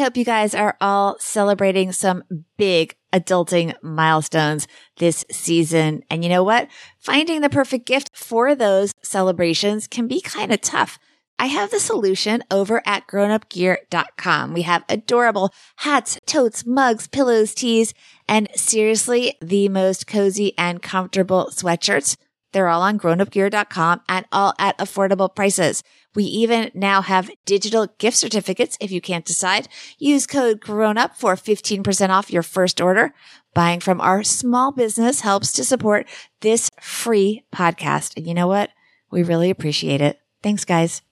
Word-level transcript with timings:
hope 0.00 0.16
you 0.16 0.24
guys 0.24 0.54
are 0.54 0.76
all 0.80 1.16
celebrating 1.18 1.92
some 1.92 2.24
big 2.56 2.96
adulting 3.12 3.74
milestones 3.82 4.66
this 4.98 5.24
season. 5.30 6.02
And 6.10 6.22
you 6.24 6.30
know 6.30 6.42
what? 6.42 6.68
Finding 6.98 7.40
the 7.40 7.48
perfect 7.48 7.86
gift 7.86 8.10
for 8.14 8.54
those 8.54 8.92
celebrations 9.02 9.86
can 9.86 10.08
be 10.08 10.20
kind 10.20 10.52
of 10.52 10.60
tough. 10.60 10.98
I 11.38 11.46
have 11.46 11.70
the 11.70 11.80
solution 11.80 12.44
over 12.50 12.82
at 12.84 13.06
grownupgear.com. 13.06 14.52
We 14.52 14.62
have 14.62 14.84
adorable 14.90 15.54
hats, 15.76 16.18
totes, 16.26 16.66
mugs, 16.66 17.08
pillows, 17.08 17.54
tees, 17.54 17.94
and 18.28 18.48
seriously, 18.54 19.38
the 19.40 19.70
most 19.70 20.06
cozy 20.06 20.52
and 20.58 20.82
comfortable 20.82 21.48
sweatshirts. 21.50 22.16
They're 22.52 22.68
all 22.68 22.82
on 22.82 22.98
grownupgear.com 22.98 24.02
and 24.08 24.26
all 24.32 24.52
at 24.58 24.76
affordable 24.78 25.34
prices. 25.34 25.82
We 26.14 26.24
even 26.24 26.70
now 26.74 27.02
have 27.02 27.30
digital 27.44 27.86
gift 27.98 28.16
certificates 28.16 28.76
if 28.80 28.90
you 28.90 29.00
can't 29.00 29.24
decide. 29.24 29.68
Use 29.98 30.26
code 30.26 30.60
GROWNUP 30.60 31.14
for 31.14 31.36
15% 31.36 32.10
off 32.10 32.32
your 32.32 32.42
first 32.42 32.80
order. 32.80 33.14
Buying 33.54 33.80
from 33.80 34.00
our 34.00 34.22
small 34.22 34.72
business 34.72 35.20
helps 35.20 35.52
to 35.52 35.64
support 35.64 36.06
this 36.40 36.70
free 36.80 37.44
podcast. 37.54 38.16
And 38.16 38.26
you 38.26 38.34
know 38.34 38.46
what? 38.46 38.70
We 39.10 39.22
really 39.22 39.50
appreciate 39.50 40.00
it. 40.00 40.20
Thanks, 40.42 40.64
guys. 40.64 41.02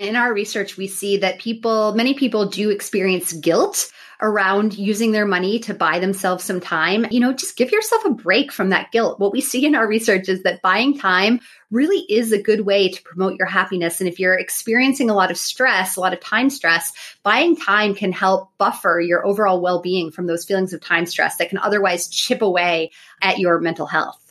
In 0.00 0.16
our 0.16 0.32
research, 0.32 0.78
we 0.78 0.86
see 0.86 1.18
that 1.18 1.40
people, 1.40 1.94
many 1.94 2.14
people 2.14 2.46
do 2.46 2.70
experience 2.70 3.34
guilt 3.34 3.92
around 4.22 4.78
using 4.78 5.12
their 5.12 5.26
money 5.26 5.58
to 5.58 5.74
buy 5.74 5.98
themselves 5.98 6.42
some 6.42 6.58
time, 6.58 7.06
you 7.10 7.20
know, 7.20 7.34
just 7.34 7.58
give 7.58 7.70
yourself 7.70 8.06
a 8.06 8.10
break 8.10 8.50
from 8.50 8.70
that 8.70 8.90
guilt. 8.92 9.20
What 9.20 9.32
we 9.32 9.42
see 9.42 9.66
in 9.66 9.74
our 9.74 9.86
research 9.86 10.30
is 10.30 10.42
that 10.42 10.62
buying 10.62 10.96
time 10.96 11.40
really 11.70 11.98
is 12.08 12.32
a 12.32 12.40
good 12.40 12.62
way 12.62 12.88
to 12.88 13.02
promote 13.02 13.38
your 13.38 13.46
happiness. 13.46 14.00
And 14.00 14.08
if 14.08 14.18
you're 14.18 14.38
experiencing 14.38 15.10
a 15.10 15.14
lot 15.14 15.30
of 15.30 15.36
stress, 15.36 15.96
a 15.96 16.00
lot 16.00 16.14
of 16.14 16.20
time 16.20 16.48
stress, 16.48 16.94
buying 17.22 17.54
time 17.54 17.94
can 17.94 18.10
help 18.10 18.56
buffer 18.56 19.02
your 19.02 19.26
overall 19.26 19.60
well 19.60 19.82
being 19.82 20.10
from 20.10 20.26
those 20.26 20.46
feelings 20.46 20.72
of 20.72 20.80
time 20.80 21.04
stress 21.04 21.36
that 21.36 21.50
can 21.50 21.58
otherwise 21.58 22.08
chip 22.08 22.40
away 22.40 22.90
at 23.20 23.38
your 23.38 23.60
mental 23.60 23.86
health. 23.86 24.29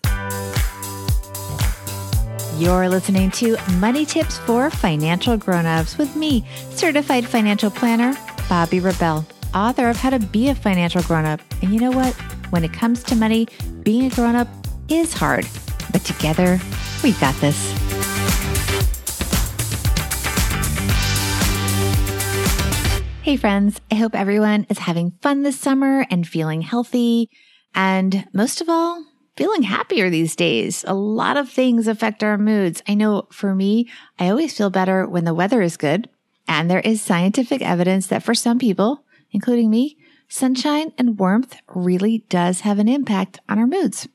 You're 2.59 2.89
listening 2.89 3.31
to 3.31 3.57
Money 3.77 4.05
Tips 4.05 4.37
for 4.39 4.69
Financial 4.69 5.37
Grownups 5.37 5.97
with 5.97 6.15
me, 6.15 6.45
certified 6.69 7.25
financial 7.25 7.71
planner, 7.71 8.13
Bobbi 8.49 8.83
Rebell 8.83 9.25
author 9.53 9.89
of 9.89 9.97
How 9.97 10.09
to 10.11 10.19
Be 10.19 10.49
a 10.49 10.55
Financial 10.55 11.01
Grown 11.03 11.25
Up. 11.25 11.39
And 11.61 11.73
you 11.73 11.79
know 11.79 11.91
what? 11.91 12.13
When 12.51 12.63
it 12.63 12.73
comes 12.73 13.03
to 13.03 13.15
money, 13.15 13.47
being 13.83 14.05
a 14.05 14.09
grown 14.09 14.35
up 14.35 14.47
is 14.89 15.13
hard, 15.13 15.47
but 15.91 16.03
together, 16.03 16.59
we 17.03 17.13
got 17.13 17.35
this. 17.35 17.71
Hey, 23.21 23.37
friends. 23.37 23.79
I 23.91 23.95
hope 23.95 24.15
everyone 24.15 24.65
is 24.69 24.79
having 24.79 25.11
fun 25.21 25.43
this 25.43 25.59
summer 25.59 26.05
and 26.09 26.27
feeling 26.27 26.61
healthy. 26.61 27.29
And 27.75 28.27
most 28.33 28.61
of 28.61 28.69
all, 28.69 29.03
feeling 29.39 29.63
happier 29.63 30.09
these 30.09 30.35
days. 30.35 30.83
A 30.85 30.93
lot 30.93 31.37
of 31.37 31.49
things 31.49 31.87
affect 31.87 32.25
our 32.25 32.37
moods. 32.37 32.83
I 32.89 32.93
know 32.93 33.25
for 33.31 33.55
me, 33.55 33.87
I 34.19 34.27
always 34.27 34.57
feel 34.57 34.69
better 34.69 35.07
when 35.07 35.23
the 35.23 35.33
weather 35.33 35.61
is 35.61 35.77
good. 35.77 36.09
And 36.45 36.69
there 36.69 36.81
is 36.81 37.01
scientific 37.01 37.61
evidence 37.61 38.07
that 38.07 38.21
for 38.21 38.35
some 38.35 38.59
people, 38.59 39.05
including 39.31 39.69
me, 39.69 39.95
sunshine 40.27 40.91
and 40.97 41.17
warmth 41.17 41.55
really 41.73 42.25
does 42.27 42.61
have 42.61 42.79
an 42.79 42.89
impact 42.89 43.39
on 43.47 43.57
our 43.57 43.65
moods. 43.65 44.09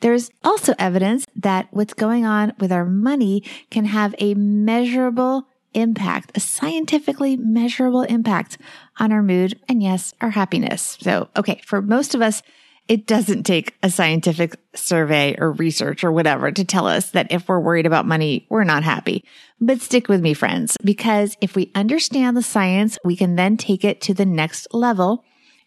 There's 0.00 0.28
also 0.42 0.74
evidence 0.76 1.24
that 1.36 1.68
what's 1.70 1.94
going 1.94 2.26
on 2.26 2.52
with 2.58 2.72
our 2.72 2.84
money 2.84 3.44
can 3.70 3.84
have 3.84 4.12
a 4.18 4.34
measurable 4.34 5.46
impact, 5.72 6.32
a 6.34 6.40
scientifically 6.40 7.36
measurable 7.36 8.02
impact 8.02 8.58
on 8.98 9.12
our 9.12 9.22
mood 9.22 9.60
and 9.68 9.84
yes, 9.84 10.14
our 10.20 10.30
happiness. 10.30 10.98
So, 11.00 11.28
okay, 11.36 11.60
for 11.64 11.80
most 11.80 12.16
of 12.16 12.22
us, 12.22 12.42
it 12.88 13.06
doesn't 13.06 13.44
take 13.44 13.76
a 13.82 13.90
scientific 13.90 14.58
survey 14.74 15.36
or 15.38 15.52
research 15.52 16.02
or 16.02 16.10
whatever 16.10 16.50
to 16.50 16.64
tell 16.64 16.86
us 16.86 17.10
that 17.10 17.30
if 17.30 17.46
we're 17.46 17.60
worried 17.60 17.86
about 17.86 18.06
money, 18.06 18.46
we're 18.48 18.64
not 18.64 18.82
happy. 18.82 19.24
But 19.60 19.82
stick 19.82 20.08
with 20.08 20.22
me, 20.22 20.32
friends, 20.32 20.76
because 20.82 21.36
if 21.42 21.54
we 21.54 21.70
understand 21.74 22.36
the 22.36 22.42
science, 22.42 22.98
we 23.04 23.14
can 23.14 23.36
then 23.36 23.58
take 23.58 23.84
it 23.84 24.00
to 24.02 24.14
the 24.14 24.26
next 24.26 24.66
level 24.72 25.24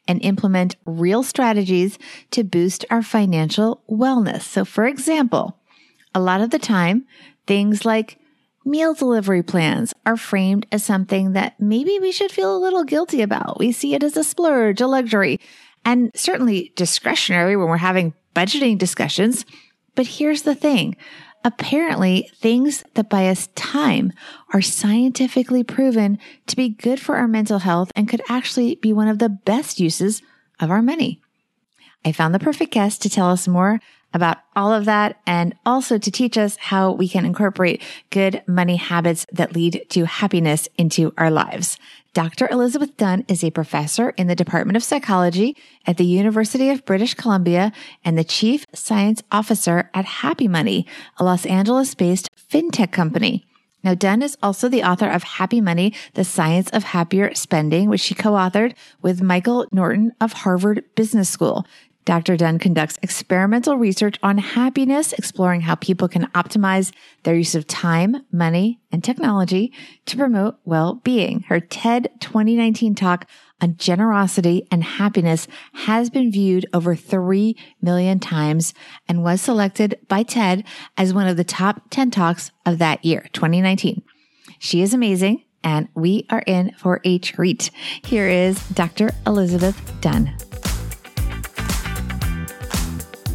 and 0.07 0.23
implement 0.23 0.75
real 0.85 1.21
strategies 1.21 1.99
to 2.31 2.43
boost 2.43 2.85
our 2.89 3.03
financial 3.03 3.83
wellness. 3.87 4.41
So, 4.41 4.65
for 4.65 4.85
example, 4.85 5.59
a 6.15 6.19
lot 6.19 6.41
of 6.41 6.49
the 6.49 6.59
time, 6.59 7.05
things 7.45 7.85
like 7.85 8.17
meal 8.65 8.93
delivery 8.93 9.43
plans 9.43 9.93
are 10.05 10.17
framed 10.17 10.65
as 10.71 10.83
something 10.83 11.33
that 11.33 11.59
maybe 11.59 11.99
we 11.99 12.11
should 12.11 12.31
feel 12.31 12.55
a 12.55 12.59
little 12.59 12.83
guilty 12.83 13.21
about. 13.21 13.59
We 13.59 13.71
see 13.71 13.93
it 13.93 14.03
as 14.03 14.17
a 14.17 14.23
splurge, 14.23 14.81
a 14.81 14.87
luxury 14.87 15.39
and 15.85 16.11
certainly 16.15 16.73
discretionary 16.75 17.55
when 17.55 17.67
we're 17.67 17.77
having 17.77 18.13
budgeting 18.35 18.77
discussions. 18.77 19.45
But 19.95 20.07
here's 20.07 20.43
the 20.43 20.55
thing. 20.55 20.95
Apparently, 21.43 22.29
things 22.35 22.83
that 22.93 23.09
buy 23.09 23.27
us 23.27 23.47
time 23.55 24.13
are 24.53 24.61
scientifically 24.61 25.63
proven 25.63 26.19
to 26.45 26.55
be 26.55 26.69
good 26.69 26.99
for 26.99 27.15
our 27.15 27.27
mental 27.27 27.59
health 27.59 27.91
and 27.95 28.07
could 28.07 28.21
actually 28.29 28.75
be 28.75 28.93
one 28.93 29.07
of 29.07 29.19
the 29.19 29.29
best 29.29 29.79
uses 29.79 30.21
of 30.59 30.69
our 30.69 30.83
money. 30.83 31.19
I 32.05 32.11
found 32.11 32.33
the 32.33 32.39
perfect 32.39 32.71
guest 32.71 33.01
to 33.01 33.09
tell 33.09 33.29
us 33.29 33.47
more 33.47 33.79
about 34.13 34.37
all 34.55 34.73
of 34.73 34.85
that 34.85 35.19
and 35.25 35.55
also 35.65 35.97
to 35.97 36.11
teach 36.11 36.37
us 36.37 36.57
how 36.57 36.91
we 36.91 37.07
can 37.07 37.25
incorporate 37.25 37.81
good 38.09 38.43
money 38.47 38.75
habits 38.75 39.25
that 39.31 39.55
lead 39.55 39.85
to 39.89 40.05
happiness 40.05 40.67
into 40.77 41.13
our 41.17 41.31
lives. 41.31 41.77
Dr. 42.13 42.49
Elizabeth 42.49 42.97
Dunn 42.97 43.23
is 43.29 43.41
a 43.41 43.51
professor 43.51 44.09
in 44.11 44.27
the 44.27 44.35
Department 44.35 44.75
of 44.75 44.83
Psychology 44.83 45.55
at 45.85 45.95
the 45.95 46.05
University 46.05 46.69
of 46.69 46.85
British 46.85 47.13
Columbia 47.13 47.71
and 48.03 48.17
the 48.17 48.25
chief 48.25 48.65
science 48.73 49.23
officer 49.31 49.89
at 49.93 50.03
Happy 50.03 50.49
Money, 50.49 50.85
a 51.17 51.23
Los 51.23 51.45
Angeles 51.45 51.95
based 51.95 52.29
fintech 52.35 52.91
company. 52.91 53.47
Now, 53.83 53.95
Dunn 53.95 54.21
is 54.21 54.37
also 54.43 54.69
the 54.69 54.83
author 54.83 55.09
of 55.09 55.23
Happy 55.23 55.59
Money, 55.59 55.93
The 56.13 56.23
Science 56.23 56.69
of 56.69 56.83
Happier 56.83 57.33
Spending, 57.33 57.89
which 57.89 58.01
she 58.01 58.13
co-authored 58.13 58.75
with 59.01 59.23
Michael 59.23 59.65
Norton 59.71 60.11
of 60.21 60.33
Harvard 60.33 60.83
Business 60.95 61.29
School. 61.29 61.65
Dr. 62.03 62.35
Dunn 62.35 62.57
conducts 62.57 62.97
experimental 63.03 63.77
research 63.77 64.17
on 64.23 64.39
happiness, 64.39 65.13
exploring 65.13 65.61
how 65.61 65.75
people 65.75 66.07
can 66.07 66.27
optimize 66.27 66.91
their 67.23 67.35
use 67.35 67.53
of 67.53 67.67
time, 67.67 68.25
money, 68.31 68.79
and 68.91 69.03
technology 69.03 69.71
to 70.07 70.17
promote 70.17 70.57
well-being. 70.65 71.41
Her 71.47 71.59
TED 71.59 72.09
2019 72.19 72.95
talk 72.95 73.27
on 73.61 73.77
generosity 73.77 74.67
and 74.71 74.83
happiness 74.83 75.47
has 75.73 76.09
been 76.09 76.31
viewed 76.31 76.65
over 76.73 76.95
3 76.95 77.55
million 77.81 78.19
times 78.19 78.73
and 79.07 79.23
was 79.23 79.39
selected 79.39 79.99
by 80.07 80.23
TED 80.23 80.65
as 80.97 81.13
one 81.13 81.27
of 81.27 81.37
the 81.37 81.43
top 81.43 81.83
10 81.91 82.09
talks 82.09 82.51
of 82.65 82.79
that 82.79 83.05
year, 83.05 83.27
2019. 83.33 84.01
She 84.57 84.81
is 84.81 84.93
amazing 84.93 85.43
and 85.63 85.87
we 85.93 86.25
are 86.31 86.43
in 86.47 86.71
for 86.77 87.01
a 87.03 87.19
treat. 87.19 87.69
Here 88.03 88.27
is 88.27 88.67
Dr. 88.69 89.11
Elizabeth 89.27 89.79
Dunn. 90.01 90.35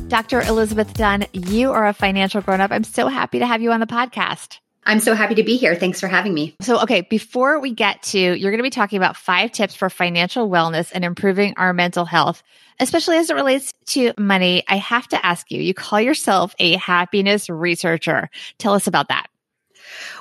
Dr. 0.08 0.40
Elizabeth 0.42 0.94
Dunn, 0.94 1.26
you 1.32 1.72
are 1.72 1.88
a 1.88 1.92
financial 1.92 2.40
grown 2.40 2.60
up. 2.60 2.70
I'm 2.70 2.84
so 2.84 3.08
happy 3.08 3.40
to 3.40 3.46
have 3.46 3.60
you 3.60 3.72
on 3.72 3.80
the 3.80 3.86
podcast. 3.86 4.60
I'm 4.84 5.00
so 5.00 5.14
happy 5.14 5.34
to 5.34 5.42
be 5.42 5.56
here. 5.56 5.74
Thanks 5.74 5.98
for 5.98 6.06
having 6.06 6.32
me. 6.32 6.54
So, 6.60 6.80
okay, 6.82 7.00
before 7.00 7.58
we 7.58 7.72
get 7.72 8.04
to, 8.04 8.18
you're 8.18 8.52
going 8.52 8.58
to 8.58 8.62
be 8.62 8.70
talking 8.70 8.98
about 8.98 9.16
five 9.16 9.50
tips 9.50 9.74
for 9.74 9.90
financial 9.90 10.48
wellness 10.48 10.92
and 10.94 11.04
improving 11.04 11.54
our 11.56 11.72
mental 11.72 12.04
health, 12.04 12.44
especially 12.78 13.16
as 13.16 13.30
it 13.30 13.34
relates 13.34 13.72
to 13.86 14.12
money. 14.16 14.62
I 14.68 14.76
have 14.76 15.08
to 15.08 15.26
ask 15.26 15.50
you, 15.50 15.60
you 15.60 15.74
call 15.74 16.00
yourself 16.00 16.54
a 16.60 16.76
happiness 16.76 17.50
researcher. 17.50 18.30
Tell 18.58 18.74
us 18.74 18.86
about 18.86 19.08
that. 19.08 19.26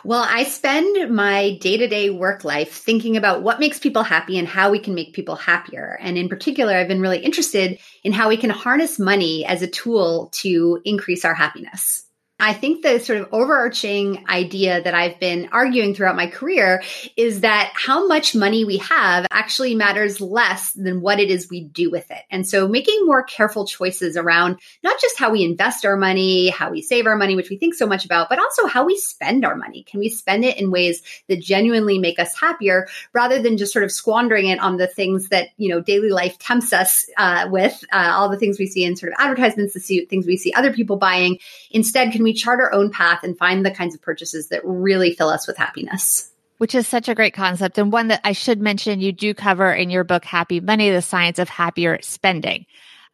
Well, 0.04 0.26
I 0.28 0.44
spend 0.44 1.14
my 1.14 1.58
day 1.60 1.78
to 1.78 1.88
day 1.88 2.10
work 2.10 2.44
life 2.44 2.72
thinking 2.72 3.18
about 3.18 3.42
what 3.42 3.60
makes 3.60 3.80
people 3.80 4.04
happy 4.04 4.38
and 4.38 4.48
how 4.48 4.72
we 4.72 4.80
can 4.80 4.96
make 4.96 5.14
people 5.14 5.36
happier. 5.36 5.98
And 6.02 6.18
in 6.18 6.30
particular, 6.30 6.74
I've 6.74 6.88
been 6.88 7.02
really 7.02 7.20
interested 7.20 7.80
in 8.04 8.12
how 8.12 8.30
we 8.30 8.38
can 8.38 8.50
harness 8.50 9.00
money 9.00 9.46
as 9.46 9.62
a 9.62 9.68
tool 9.68 10.30
to 10.36 10.82
increase 10.86 11.26
our 11.26 11.34
happiness. 11.34 12.06
I 12.38 12.52
think 12.52 12.84
the 12.84 13.00
sort 13.00 13.22
of 13.22 13.30
overarching 13.32 14.26
idea 14.28 14.82
that 14.82 14.94
I've 14.94 15.18
been 15.22 15.48
arguing 15.54 15.96
throughout 15.96 16.18
my 16.18 16.28
career 16.28 16.84
is 17.16 17.42
that 17.42 17.72
how 17.74 18.08
much 18.08 18.36
money 18.36 18.66
we 18.66 18.78
have 18.78 19.26
actually 19.32 19.74
matters 19.74 20.20
less 20.20 20.74
than 20.74 21.00
what 21.00 21.22
it 21.22 21.32
is 21.32 21.50
we 21.50 21.62
do 21.64 21.90
with 21.90 22.12
it. 22.12 22.24
And 22.30 22.46
so 22.46 22.68
making 22.68 23.06
more 23.06 23.24
careful 23.24 23.66
choices 23.66 24.18
around 24.18 24.60
not 24.84 25.00
just 25.00 25.18
how 25.18 25.32
we 25.32 25.46
invest 25.46 25.86
our 25.86 25.96
money, 25.96 26.50
how 26.50 26.72
we 26.72 26.82
save 26.82 27.06
our 27.06 27.16
money, 27.16 27.38
which 27.38 27.50
we 27.50 27.56
think 27.56 27.74
so 27.74 27.88
much 27.88 28.04
about, 28.04 28.28
but 28.28 28.40
also 28.40 28.68
how 28.68 28.84
we 28.84 28.98
spend 28.98 29.46
our 29.46 29.56
money. 29.56 29.84
Can 29.84 30.02
we 30.02 30.10
spend 30.10 30.44
it 30.44 30.60
in 30.60 30.72
ways 30.72 31.02
that 31.30 31.42
genuinely 31.42 32.00
make 32.00 32.20
us 32.20 32.38
happier 32.38 32.90
rather 33.14 33.42
than 33.42 33.56
just 33.56 33.72
sort 33.72 33.86
of 33.86 33.94
squandering 33.94 34.48
it 34.48 34.60
on 34.60 34.76
the 34.76 34.88
things 34.88 35.30
that, 35.30 35.48
you 35.56 35.70
know, 35.70 35.80
daily 35.80 36.10
life 36.10 36.38
tempts 36.40 36.74
us 36.74 37.10
uh, 37.18 37.48
with, 37.50 37.82
uh, 37.94 38.12
all 38.14 38.28
the 38.28 38.38
things 38.38 38.60
we 38.60 38.68
see 38.68 38.84
in 38.84 38.98
sort 38.98 39.14
of 39.14 39.20
advertisements, 39.20 39.74
the 39.74 40.06
things 40.10 40.28
we 40.28 40.36
see 40.36 40.52
other 40.52 40.74
people 40.74 40.98
buying. 40.98 41.40
Instead, 41.72 42.12
can 42.12 42.25
we 42.26 42.34
chart 42.34 42.60
our 42.60 42.74
own 42.74 42.92
path 42.92 43.24
and 43.24 43.38
find 43.38 43.66
the 43.66 43.72
kinds 43.72 43.96
of 43.96 44.02
purchases 44.02 44.50
that 44.50 44.62
really 44.66 45.14
fill 45.14 45.30
us 45.30 45.48
with 45.48 45.58
happiness? 45.58 46.32
which 46.58 46.76
is 46.76 46.88
such 46.88 47.10
a 47.10 47.16
great 47.16 47.34
concept 47.34 47.78
and 47.78 47.92
one 47.92 48.08
that 48.08 48.22
I 48.24 48.32
should 48.32 48.62
mention 48.62 49.02
you 49.02 49.12
do 49.12 49.34
cover 49.34 49.74
in 49.74 49.90
your 49.90 50.04
book, 50.04 50.24
Happy 50.24 50.60
Money, 50.60 50.90
the 50.90 51.02
science 51.02 51.40
of 51.40 51.50
happier 51.50 52.00
spending. 52.02 52.66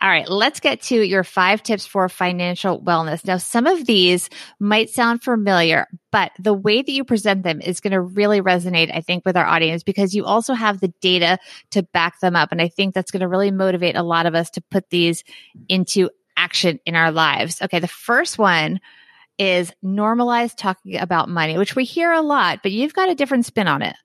All 0.01 0.09
right, 0.09 0.27
let's 0.27 0.59
get 0.59 0.81
to 0.83 0.95
your 0.95 1.23
five 1.23 1.61
tips 1.61 1.85
for 1.85 2.09
financial 2.09 2.81
wellness. 2.81 3.23
Now, 3.23 3.37
some 3.37 3.67
of 3.67 3.85
these 3.85 4.31
might 4.59 4.89
sound 4.89 5.21
familiar, 5.21 5.87
but 6.11 6.31
the 6.39 6.55
way 6.55 6.81
that 6.81 6.91
you 6.91 7.03
present 7.03 7.43
them 7.43 7.61
is 7.61 7.79
going 7.81 7.91
to 7.91 8.01
really 8.01 8.41
resonate, 8.41 8.91
I 8.91 9.01
think, 9.01 9.23
with 9.25 9.37
our 9.37 9.45
audience 9.45 9.83
because 9.83 10.15
you 10.15 10.25
also 10.25 10.55
have 10.55 10.79
the 10.79 10.91
data 11.01 11.37
to 11.71 11.83
back 11.83 12.19
them 12.19 12.35
up. 12.35 12.51
And 12.51 12.59
I 12.59 12.67
think 12.67 12.95
that's 12.95 13.11
going 13.11 13.21
to 13.21 13.27
really 13.27 13.51
motivate 13.51 13.95
a 13.95 14.01
lot 14.01 14.25
of 14.25 14.33
us 14.33 14.49
to 14.51 14.61
put 14.71 14.89
these 14.89 15.23
into 15.69 16.09
action 16.35 16.79
in 16.87 16.95
our 16.95 17.11
lives. 17.11 17.61
Okay, 17.61 17.77
the 17.77 17.87
first 17.87 18.39
one 18.39 18.79
is 19.37 19.71
normalize 19.83 20.55
talking 20.55 20.97
about 20.97 21.29
money, 21.29 21.57
which 21.57 21.75
we 21.75 21.83
hear 21.83 22.11
a 22.11 22.21
lot, 22.21 22.59
but 22.63 22.71
you've 22.71 22.93
got 22.93 23.09
a 23.09 23.15
different 23.15 23.45
spin 23.45 23.67
on 23.67 23.81
it. 23.81 23.95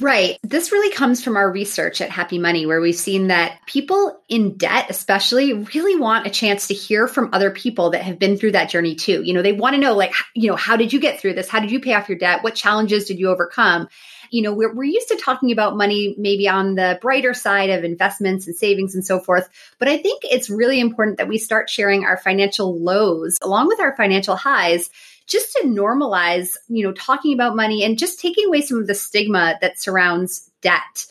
Right. 0.00 0.38
This 0.42 0.72
really 0.72 0.92
comes 0.92 1.22
from 1.22 1.36
our 1.36 1.50
research 1.50 2.00
at 2.00 2.10
Happy 2.10 2.38
Money, 2.38 2.66
where 2.66 2.80
we've 2.80 2.94
seen 2.94 3.28
that 3.28 3.58
people 3.66 4.20
in 4.28 4.56
debt, 4.56 4.86
especially, 4.88 5.52
really 5.52 6.00
want 6.00 6.26
a 6.26 6.30
chance 6.30 6.66
to 6.68 6.74
hear 6.74 7.06
from 7.06 7.30
other 7.32 7.50
people 7.50 7.90
that 7.90 8.02
have 8.02 8.18
been 8.18 8.36
through 8.36 8.52
that 8.52 8.70
journey 8.70 8.94
too. 8.94 9.22
You 9.22 9.34
know, 9.34 9.42
they 9.42 9.52
want 9.52 9.74
to 9.74 9.80
know, 9.80 9.94
like, 9.94 10.12
you 10.34 10.48
know, 10.48 10.56
how 10.56 10.76
did 10.76 10.92
you 10.92 10.98
get 10.98 11.20
through 11.20 11.34
this? 11.34 11.48
How 11.48 11.60
did 11.60 11.70
you 11.70 11.78
pay 11.78 11.94
off 11.94 12.08
your 12.08 12.18
debt? 12.18 12.42
What 12.42 12.54
challenges 12.54 13.04
did 13.04 13.18
you 13.18 13.28
overcome? 13.28 13.86
You 14.32 14.42
know, 14.42 14.52
we're, 14.52 14.74
we're 14.74 14.84
used 14.84 15.08
to 15.08 15.16
talking 15.16 15.52
about 15.52 15.76
money 15.76 16.14
maybe 16.18 16.48
on 16.48 16.74
the 16.74 16.98
brighter 17.00 17.34
side 17.34 17.70
of 17.70 17.84
investments 17.84 18.46
and 18.46 18.56
savings 18.56 18.94
and 18.94 19.04
so 19.04 19.20
forth. 19.20 19.48
But 19.78 19.88
I 19.88 19.98
think 19.98 20.22
it's 20.24 20.50
really 20.50 20.80
important 20.80 21.18
that 21.18 21.28
we 21.28 21.38
start 21.38 21.68
sharing 21.68 22.04
our 22.04 22.16
financial 22.16 22.80
lows 22.80 23.38
along 23.42 23.68
with 23.68 23.78
our 23.78 23.94
financial 23.94 24.34
highs 24.34 24.88
just 25.26 25.52
to 25.52 25.66
normalize, 25.66 26.56
you 26.68 26.82
know, 26.82 26.92
talking 26.92 27.34
about 27.34 27.54
money 27.54 27.84
and 27.84 27.98
just 27.98 28.20
taking 28.20 28.46
away 28.46 28.62
some 28.62 28.78
of 28.78 28.86
the 28.86 28.94
stigma 28.94 29.58
that 29.60 29.78
surrounds 29.78 30.50
debt. 30.62 31.06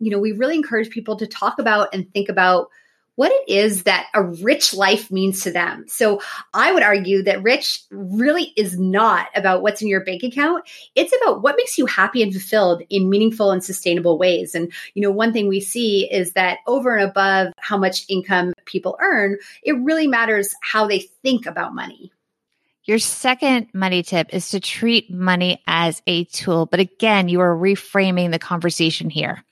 You 0.00 0.10
know, 0.10 0.18
we 0.18 0.32
really 0.32 0.56
encourage 0.56 0.90
people 0.90 1.16
to 1.16 1.26
talk 1.26 1.58
about 1.58 1.94
and 1.94 2.12
think 2.12 2.28
about 2.28 2.70
what 3.16 3.30
it 3.30 3.48
is 3.48 3.82
that 3.82 4.06
a 4.14 4.22
rich 4.22 4.72
life 4.74 5.10
means 5.10 5.42
to 5.42 5.50
them. 5.50 5.84
So 5.86 6.20
I 6.54 6.72
would 6.72 6.82
argue 6.82 7.22
that 7.24 7.42
rich 7.42 7.82
really 7.90 8.52
is 8.56 8.78
not 8.78 9.28
about 9.34 9.62
what's 9.62 9.82
in 9.82 9.88
your 9.88 10.04
bank 10.04 10.22
account. 10.22 10.64
It's 10.94 11.14
about 11.22 11.42
what 11.42 11.56
makes 11.56 11.76
you 11.76 11.86
happy 11.86 12.22
and 12.22 12.32
fulfilled 12.32 12.82
in 12.88 13.10
meaningful 13.10 13.50
and 13.50 13.62
sustainable 13.62 14.18
ways. 14.18 14.54
And, 14.54 14.72
you 14.94 15.02
know, 15.02 15.10
one 15.10 15.32
thing 15.32 15.48
we 15.48 15.60
see 15.60 16.10
is 16.10 16.32
that 16.32 16.58
over 16.66 16.96
and 16.96 17.10
above 17.10 17.52
how 17.58 17.76
much 17.76 18.06
income 18.08 18.54
people 18.64 18.96
earn, 19.00 19.38
it 19.62 19.72
really 19.72 20.06
matters 20.06 20.54
how 20.62 20.86
they 20.86 21.00
think 21.22 21.46
about 21.46 21.74
money. 21.74 22.12
Your 22.84 22.98
second 22.98 23.68
money 23.72 24.02
tip 24.02 24.34
is 24.34 24.50
to 24.50 24.58
treat 24.58 25.08
money 25.08 25.62
as 25.68 26.02
a 26.06 26.24
tool. 26.24 26.66
But 26.66 26.80
again, 26.80 27.28
you 27.28 27.40
are 27.40 27.56
reframing 27.56 28.32
the 28.32 28.40
conversation 28.40 29.08
here. 29.08 29.44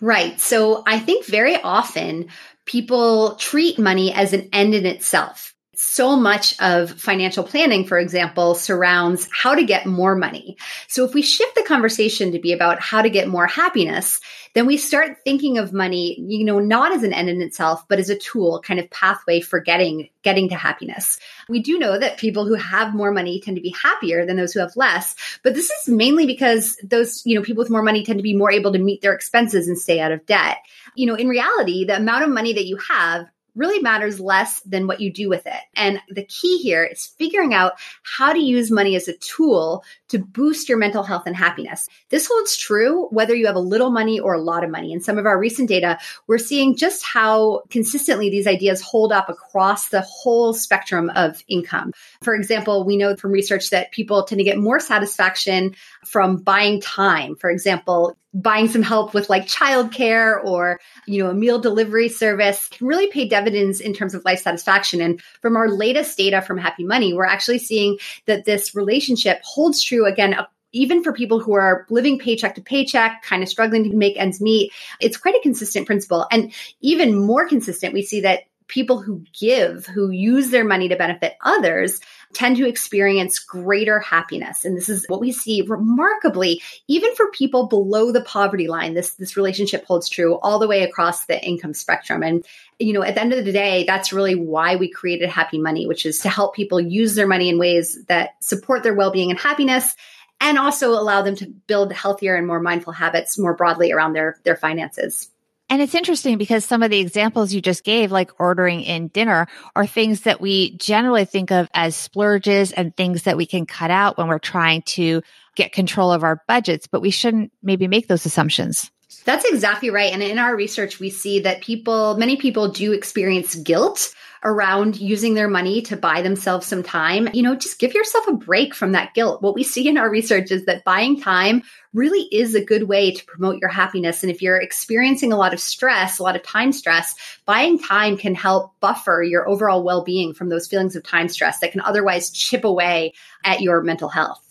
Right. 0.00 0.40
So 0.40 0.82
I 0.86 0.98
think 0.98 1.26
very 1.26 1.56
often 1.60 2.28
people 2.66 3.34
treat 3.36 3.78
money 3.78 4.12
as 4.12 4.32
an 4.32 4.48
end 4.52 4.74
in 4.74 4.86
itself 4.86 5.54
so 5.78 6.16
much 6.16 6.60
of 6.60 6.90
financial 6.90 7.44
planning, 7.44 7.86
for 7.86 7.98
example, 7.98 8.54
surrounds 8.54 9.28
how 9.32 9.54
to 9.54 9.64
get 9.64 9.86
more 9.86 10.16
money. 10.16 10.56
So 10.88 11.04
if 11.04 11.14
we 11.14 11.22
shift 11.22 11.54
the 11.54 11.62
conversation 11.62 12.32
to 12.32 12.38
be 12.38 12.52
about 12.52 12.80
how 12.80 13.02
to 13.02 13.10
get 13.10 13.28
more 13.28 13.46
happiness, 13.46 14.20
then 14.54 14.66
we 14.66 14.76
start 14.76 15.18
thinking 15.24 15.56
of 15.58 15.72
money, 15.72 16.18
you 16.20 16.44
know, 16.44 16.58
not 16.58 16.92
as 16.92 17.02
an 17.02 17.12
end 17.12 17.28
in 17.28 17.40
itself, 17.40 17.86
but 17.88 17.98
as 17.98 18.10
a 18.10 18.18
tool, 18.18 18.60
kind 18.60 18.80
of 18.80 18.90
pathway 18.90 19.40
for 19.40 19.60
getting, 19.60 20.08
getting 20.22 20.48
to 20.48 20.56
happiness. 20.56 21.18
We 21.48 21.62
do 21.62 21.78
know 21.78 21.98
that 21.98 22.18
people 22.18 22.44
who 22.44 22.54
have 22.54 22.94
more 22.94 23.12
money 23.12 23.40
tend 23.40 23.56
to 23.56 23.62
be 23.62 23.74
happier 23.80 24.26
than 24.26 24.36
those 24.36 24.52
who 24.52 24.60
have 24.60 24.76
less, 24.76 25.14
but 25.44 25.54
this 25.54 25.70
is 25.70 25.88
mainly 25.88 26.26
because 26.26 26.76
those, 26.82 27.22
you 27.24 27.34
know, 27.34 27.42
people 27.42 27.62
with 27.62 27.70
more 27.70 27.82
money 27.82 28.04
tend 28.04 28.18
to 28.18 28.22
be 28.22 28.36
more 28.36 28.50
able 28.50 28.72
to 28.72 28.78
meet 28.78 29.00
their 29.00 29.14
expenses 29.14 29.68
and 29.68 29.78
stay 29.78 30.00
out 30.00 30.12
of 30.12 30.26
debt. 30.26 30.58
You 30.96 31.06
know, 31.06 31.14
in 31.14 31.28
reality, 31.28 31.84
the 31.84 31.96
amount 31.96 32.24
of 32.24 32.30
money 32.30 32.52
that 32.54 32.66
you 32.66 32.78
have 32.90 33.26
really 33.54 33.80
matters 33.80 34.20
less 34.20 34.60
than 34.60 34.86
what 34.86 35.00
you 35.00 35.12
do 35.12 35.28
with 35.28 35.46
it. 35.46 35.60
And 35.74 36.00
the 36.08 36.24
key 36.24 36.58
here 36.58 36.84
is 36.84 37.06
figuring 37.18 37.54
out 37.54 37.72
how 38.02 38.32
to 38.32 38.38
use 38.38 38.70
money 38.70 38.94
as 38.96 39.08
a 39.08 39.16
tool 39.16 39.84
to 40.08 40.18
boost 40.18 40.68
your 40.68 40.78
mental 40.78 41.02
health 41.02 41.24
and 41.26 41.36
happiness. 41.36 41.88
This 42.08 42.26
holds 42.26 42.56
true 42.56 43.08
whether 43.08 43.34
you 43.34 43.46
have 43.46 43.56
a 43.56 43.60
little 43.60 43.90
money 43.90 44.20
or 44.20 44.34
a 44.34 44.40
lot 44.40 44.64
of 44.64 44.70
money. 44.70 44.92
In 44.92 45.00
some 45.00 45.18
of 45.18 45.26
our 45.26 45.38
recent 45.38 45.68
data, 45.68 45.98
we're 46.26 46.38
seeing 46.38 46.76
just 46.76 47.04
how 47.04 47.62
consistently 47.68 48.30
these 48.30 48.46
ideas 48.46 48.80
hold 48.80 49.12
up 49.12 49.28
across 49.28 49.88
the 49.88 50.02
whole 50.02 50.54
spectrum 50.54 51.10
of 51.14 51.42
income. 51.48 51.92
For 52.22 52.34
example, 52.34 52.84
we 52.84 52.96
know 52.96 53.16
from 53.16 53.32
research 53.32 53.70
that 53.70 53.92
people 53.92 54.24
tend 54.24 54.38
to 54.38 54.44
get 54.44 54.58
more 54.58 54.80
satisfaction 54.80 55.74
from 56.04 56.36
buying 56.36 56.80
time. 56.80 57.36
For 57.36 57.50
example, 57.50 58.16
buying 58.34 58.68
some 58.68 58.82
help 58.82 59.14
with 59.14 59.30
like 59.30 59.46
childcare 59.46 60.44
or, 60.44 60.78
you 61.06 61.22
know, 61.22 61.30
a 61.30 61.34
meal 61.34 61.58
delivery 61.58 62.08
service 62.08 62.68
can 62.68 62.86
really 62.86 63.08
pay 63.08 63.26
dividends 63.26 63.80
in 63.80 63.94
terms 63.94 64.14
of 64.14 64.24
life 64.24 64.40
satisfaction. 64.40 65.00
And 65.00 65.20
from 65.40 65.56
our 65.56 65.68
latest 65.68 66.16
data 66.16 66.42
from 66.42 66.58
Happy 66.58 66.84
Money, 66.84 67.14
we're 67.14 67.24
actually 67.24 67.58
seeing 67.58 67.98
that 68.26 68.44
this 68.44 68.74
relationship 68.74 69.40
holds 69.42 69.82
true 69.82 70.06
again 70.06 70.36
even 70.72 71.02
for 71.02 71.12
people 71.12 71.40
who 71.40 71.54
are 71.54 71.86
living 71.88 72.18
paycheck 72.18 72.54
to 72.54 72.60
paycheck, 72.60 73.22
kind 73.22 73.42
of 73.42 73.48
struggling 73.48 73.90
to 73.90 73.96
make 73.96 74.18
ends 74.18 74.40
meet, 74.40 74.70
it's 75.00 75.16
quite 75.16 75.34
a 75.34 75.40
consistent 75.42 75.86
principle. 75.86 76.26
And 76.30 76.52
even 76.80 77.16
more 77.16 77.48
consistent, 77.48 77.94
we 77.94 78.02
see 78.02 78.20
that 78.20 78.40
people 78.66 79.00
who 79.00 79.24
give, 79.38 79.86
who 79.86 80.10
use 80.10 80.50
their 80.50 80.64
money 80.64 80.88
to 80.88 80.96
benefit 80.96 81.36
others, 81.42 82.00
tend 82.34 82.56
to 82.56 82.68
experience 82.68 83.38
greater 83.38 84.00
happiness. 84.00 84.64
And 84.64 84.76
this 84.76 84.88
is 84.88 85.06
what 85.08 85.20
we 85.20 85.32
see 85.32 85.62
remarkably, 85.62 86.60
even 86.86 87.14
for 87.14 87.30
people 87.30 87.66
below 87.66 88.12
the 88.12 88.20
poverty 88.22 88.68
line. 88.68 88.94
This, 88.94 89.14
this 89.14 89.36
relationship 89.36 89.84
holds 89.86 90.08
true 90.08 90.38
all 90.40 90.58
the 90.58 90.68
way 90.68 90.82
across 90.82 91.24
the 91.24 91.42
income 91.42 91.74
spectrum. 91.74 92.22
And, 92.22 92.44
you 92.78 92.92
know, 92.92 93.02
at 93.02 93.14
the 93.14 93.20
end 93.20 93.32
of 93.32 93.44
the 93.44 93.52
day, 93.52 93.84
that's 93.84 94.12
really 94.12 94.34
why 94.34 94.76
we 94.76 94.90
created 94.90 95.30
Happy 95.30 95.58
Money, 95.58 95.86
which 95.86 96.04
is 96.04 96.18
to 96.20 96.28
help 96.28 96.54
people 96.54 96.80
use 96.80 97.14
their 97.14 97.26
money 97.26 97.48
in 97.48 97.58
ways 97.58 98.04
that 98.06 98.42
support 98.42 98.82
their 98.82 98.94
well-being 98.94 99.30
and 99.30 99.40
happiness 99.40 99.94
and 100.40 100.58
also 100.58 100.90
allow 100.90 101.22
them 101.22 101.34
to 101.36 101.46
build 101.46 101.92
healthier 101.92 102.36
and 102.36 102.46
more 102.46 102.60
mindful 102.60 102.92
habits 102.92 103.38
more 103.38 103.54
broadly 103.54 103.90
around 103.90 104.12
their, 104.12 104.38
their 104.44 104.56
finances. 104.56 105.30
And 105.70 105.82
it's 105.82 105.94
interesting 105.94 106.38
because 106.38 106.64
some 106.64 106.82
of 106.82 106.90
the 106.90 106.98
examples 106.98 107.52
you 107.52 107.60
just 107.60 107.84
gave, 107.84 108.10
like 108.10 108.30
ordering 108.40 108.80
in 108.80 109.08
dinner, 109.08 109.46
are 109.76 109.86
things 109.86 110.22
that 110.22 110.40
we 110.40 110.76
generally 110.78 111.26
think 111.26 111.50
of 111.50 111.68
as 111.74 111.94
splurges 111.94 112.72
and 112.72 112.96
things 112.96 113.24
that 113.24 113.36
we 113.36 113.44
can 113.44 113.66
cut 113.66 113.90
out 113.90 114.16
when 114.16 114.28
we're 114.28 114.38
trying 114.38 114.82
to 114.82 115.22
get 115.56 115.72
control 115.72 116.10
of 116.10 116.24
our 116.24 116.42
budgets, 116.48 116.86
but 116.86 117.02
we 117.02 117.10
shouldn't 117.10 117.52
maybe 117.62 117.86
make 117.86 118.08
those 118.08 118.24
assumptions. 118.24 118.90
That's 119.24 119.44
exactly 119.44 119.90
right. 119.90 120.12
And 120.12 120.22
in 120.22 120.38
our 120.38 120.56
research, 120.56 121.00
we 121.00 121.10
see 121.10 121.40
that 121.40 121.60
people, 121.60 122.16
many 122.16 122.36
people 122.36 122.68
do 122.68 122.92
experience 122.92 123.54
guilt 123.54 124.14
around 124.44 125.00
using 125.00 125.34
their 125.34 125.48
money 125.48 125.82
to 125.82 125.96
buy 125.96 126.22
themselves 126.22 126.66
some 126.66 126.82
time, 126.82 127.28
you 127.32 127.42
know, 127.42 127.54
just 127.54 127.78
give 127.78 127.94
yourself 127.94 128.26
a 128.28 128.32
break 128.32 128.74
from 128.74 128.92
that 128.92 129.14
guilt. 129.14 129.42
What 129.42 129.54
we 129.54 129.62
see 129.62 129.88
in 129.88 129.98
our 129.98 130.10
research 130.10 130.50
is 130.50 130.64
that 130.66 130.84
buying 130.84 131.20
time 131.20 131.62
really 131.92 132.28
is 132.32 132.54
a 132.54 132.64
good 132.64 132.84
way 132.84 133.12
to 133.12 133.24
promote 133.24 133.60
your 133.60 133.70
happiness. 133.70 134.22
And 134.22 134.30
if 134.30 134.42
you're 134.42 134.60
experiencing 134.60 135.32
a 135.32 135.36
lot 135.36 135.54
of 135.54 135.60
stress, 135.60 136.18
a 136.18 136.22
lot 136.22 136.36
of 136.36 136.42
time 136.42 136.72
stress, 136.72 137.14
buying 137.46 137.78
time 137.78 138.16
can 138.16 138.34
help 138.34 138.78
buffer 138.80 139.22
your 139.22 139.48
overall 139.48 139.82
well 139.82 140.04
being 140.04 140.34
from 140.34 140.48
those 140.48 140.68
feelings 140.68 140.96
of 140.96 141.02
time 141.02 141.28
stress 141.28 141.60
that 141.60 141.72
can 141.72 141.80
otherwise 141.80 142.30
chip 142.30 142.64
away 142.64 143.14
at 143.44 143.60
your 143.60 143.82
mental 143.82 144.08
health. 144.08 144.44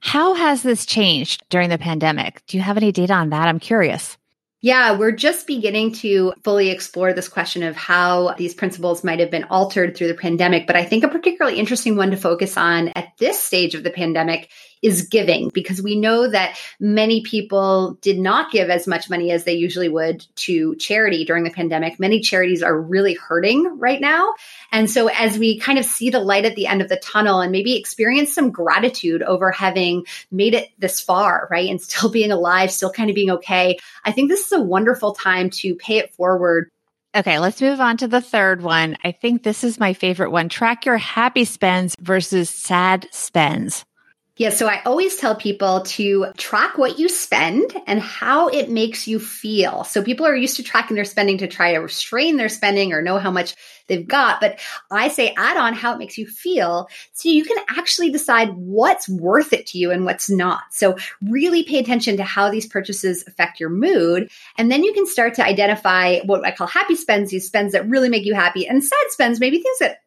How 0.00 0.32
has 0.34 0.62
this 0.62 0.86
changed 0.86 1.44
during 1.50 1.68
the 1.68 1.76
pandemic? 1.76 2.42
Do 2.46 2.56
you 2.56 2.62
have 2.62 2.78
any 2.78 2.90
data 2.90 3.12
on 3.12 3.30
that? 3.30 3.48
I'm 3.48 3.60
curious. 3.60 4.16
Yeah, 4.62 4.98
we're 4.98 5.12
just 5.12 5.46
beginning 5.46 5.92
to 5.94 6.34
fully 6.44 6.68
explore 6.68 7.14
this 7.14 7.30
question 7.30 7.62
of 7.62 7.76
how 7.76 8.34
these 8.36 8.52
principles 8.52 9.02
might 9.02 9.18
have 9.18 9.30
been 9.30 9.44
altered 9.44 9.96
through 9.96 10.08
the 10.08 10.14
pandemic. 10.14 10.66
But 10.66 10.76
I 10.76 10.84
think 10.84 11.02
a 11.02 11.08
particularly 11.08 11.58
interesting 11.58 11.96
one 11.96 12.10
to 12.10 12.18
focus 12.18 12.58
on 12.58 12.88
at 12.88 13.16
this 13.16 13.40
stage 13.40 13.74
of 13.74 13.84
the 13.84 13.90
pandemic 13.90 14.50
is 14.82 15.02
giving 15.02 15.50
because 15.50 15.82
we 15.82 15.96
know 15.96 16.28
that 16.28 16.56
many 16.78 17.22
people 17.22 17.98
did 18.00 18.18
not 18.18 18.50
give 18.50 18.70
as 18.70 18.86
much 18.86 19.10
money 19.10 19.30
as 19.30 19.44
they 19.44 19.52
usually 19.52 19.88
would 19.88 20.24
to 20.36 20.74
charity 20.76 21.24
during 21.24 21.44
the 21.44 21.50
pandemic. 21.50 22.00
Many 22.00 22.20
charities 22.20 22.62
are 22.62 22.80
really 22.80 23.14
hurting 23.14 23.78
right 23.78 24.00
now. 24.00 24.34
And 24.72 24.90
so 24.90 25.08
as 25.08 25.38
we 25.38 25.58
kind 25.58 25.78
of 25.78 25.84
see 25.84 26.10
the 26.10 26.20
light 26.20 26.44
at 26.44 26.54
the 26.54 26.66
end 26.66 26.82
of 26.82 26.88
the 26.88 26.96
tunnel 26.96 27.40
and 27.40 27.52
maybe 27.52 27.76
experience 27.76 28.34
some 28.34 28.50
gratitude 28.50 29.22
over 29.22 29.50
having 29.50 30.06
made 30.30 30.54
it 30.54 30.70
this 30.78 31.00
far, 31.00 31.48
right? 31.50 31.68
And 31.68 31.80
still 31.80 32.10
being 32.20 32.32
alive, 32.32 32.70
still 32.70 32.90
kind 32.90 33.10
of 33.10 33.14
being 33.14 33.30
okay. 33.30 33.78
I 34.04 34.12
think 34.12 34.30
this 34.30 34.46
is 34.46 34.52
a 34.52 34.60
wonderful 34.60 35.14
time 35.14 35.50
to 35.50 35.74
pay 35.74 35.98
it 35.98 36.14
forward 36.14 36.70
Okay, 37.12 37.40
let's 37.40 37.60
move 37.60 37.80
on 37.80 37.96
to 37.96 38.06
the 38.06 38.20
third 38.20 38.62
one. 38.62 38.96
I 39.02 39.10
think 39.10 39.42
this 39.42 39.64
is 39.64 39.80
my 39.80 39.94
favorite 39.94 40.30
one. 40.30 40.48
Track 40.48 40.86
your 40.86 40.96
happy 40.96 41.44
spends 41.44 41.96
versus 42.00 42.48
sad 42.48 43.08
spends. 43.10 43.84
Yeah, 44.40 44.48
so 44.48 44.66
I 44.68 44.80
always 44.86 45.16
tell 45.16 45.34
people 45.34 45.82
to 45.82 46.28
track 46.38 46.78
what 46.78 46.98
you 46.98 47.10
spend 47.10 47.76
and 47.86 48.00
how 48.00 48.48
it 48.48 48.70
makes 48.70 49.06
you 49.06 49.20
feel. 49.20 49.84
So 49.84 50.02
people 50.02 50.26
are 50.26 50.34
used 50.34 50.56
to 50.56 50.62
tracking 50.62 50.94
their 50.94 51.04
spending 51.04 51.36
to 51.36 51.46
try 51.46 51.74
to 51.74 51.78
restrain 51.80 52.38
their 52.38 52.48
spending 52.48 52.94
or 52.94 53.02
know 53.02 53.18
how 53.18 53.30
much 53.30 53.54
they've 53.86 54.08
got. 54.08 54.40
But 54.40 54.58
I 54.90 55.08
say 55.08 55.34
add 55.36 55.58
on 55.58 55.74
how 55.74 55.92
it 55.92 55.98
makes 55.98 56.16
you 56.16 56.26
feel 56.26 56.88
so 57.12 57.28
you 57.28 57.44
can 57.44 57.58
actually 57.68 58.10
decide 58.10 58.54
what's 58.54 59.10
worth 59.10 59.52
it 59.52 59.66
to 59.66 59.78
you 59.78 59.90
and 59.90 60.06
what's 60.06 60.30
not. 60.30 60.62
So 60.70 60.96
really 61.20 61.62
pay 61.62 61.78
attention 61.78 62.16
to 62.16 62.24
how 62.24 62.50
these 62.50 62.64
purchases 62.64 63.22
affect 63.26 63.60
your 63.60 63.68
mood. 63.68 64.30
And 64.56 64.72
then 64.72 64.84
you 64.84 64.94
can 64.94 65.04
start 65.04 65.34
to 65.34 65.44
identify 65.44 66.20
what 66.20 66.46
I 66.46 66.52
call 66.52 66.66
happy 66.66 66.96
spends, 66.96 67.30
these 67.30 67.46
spends 67.46 67.74
that 67.74 67.86
really 67.90 68.08
make 68.08 68.24
you 68.24 68.32
happy, 68.32 68.66
and 68.66 68.82
sad 68.82 69.06
spends, 69.08 69.38
maybe 69.38 69.60
things 69.60 69.80
that 69.80 69.98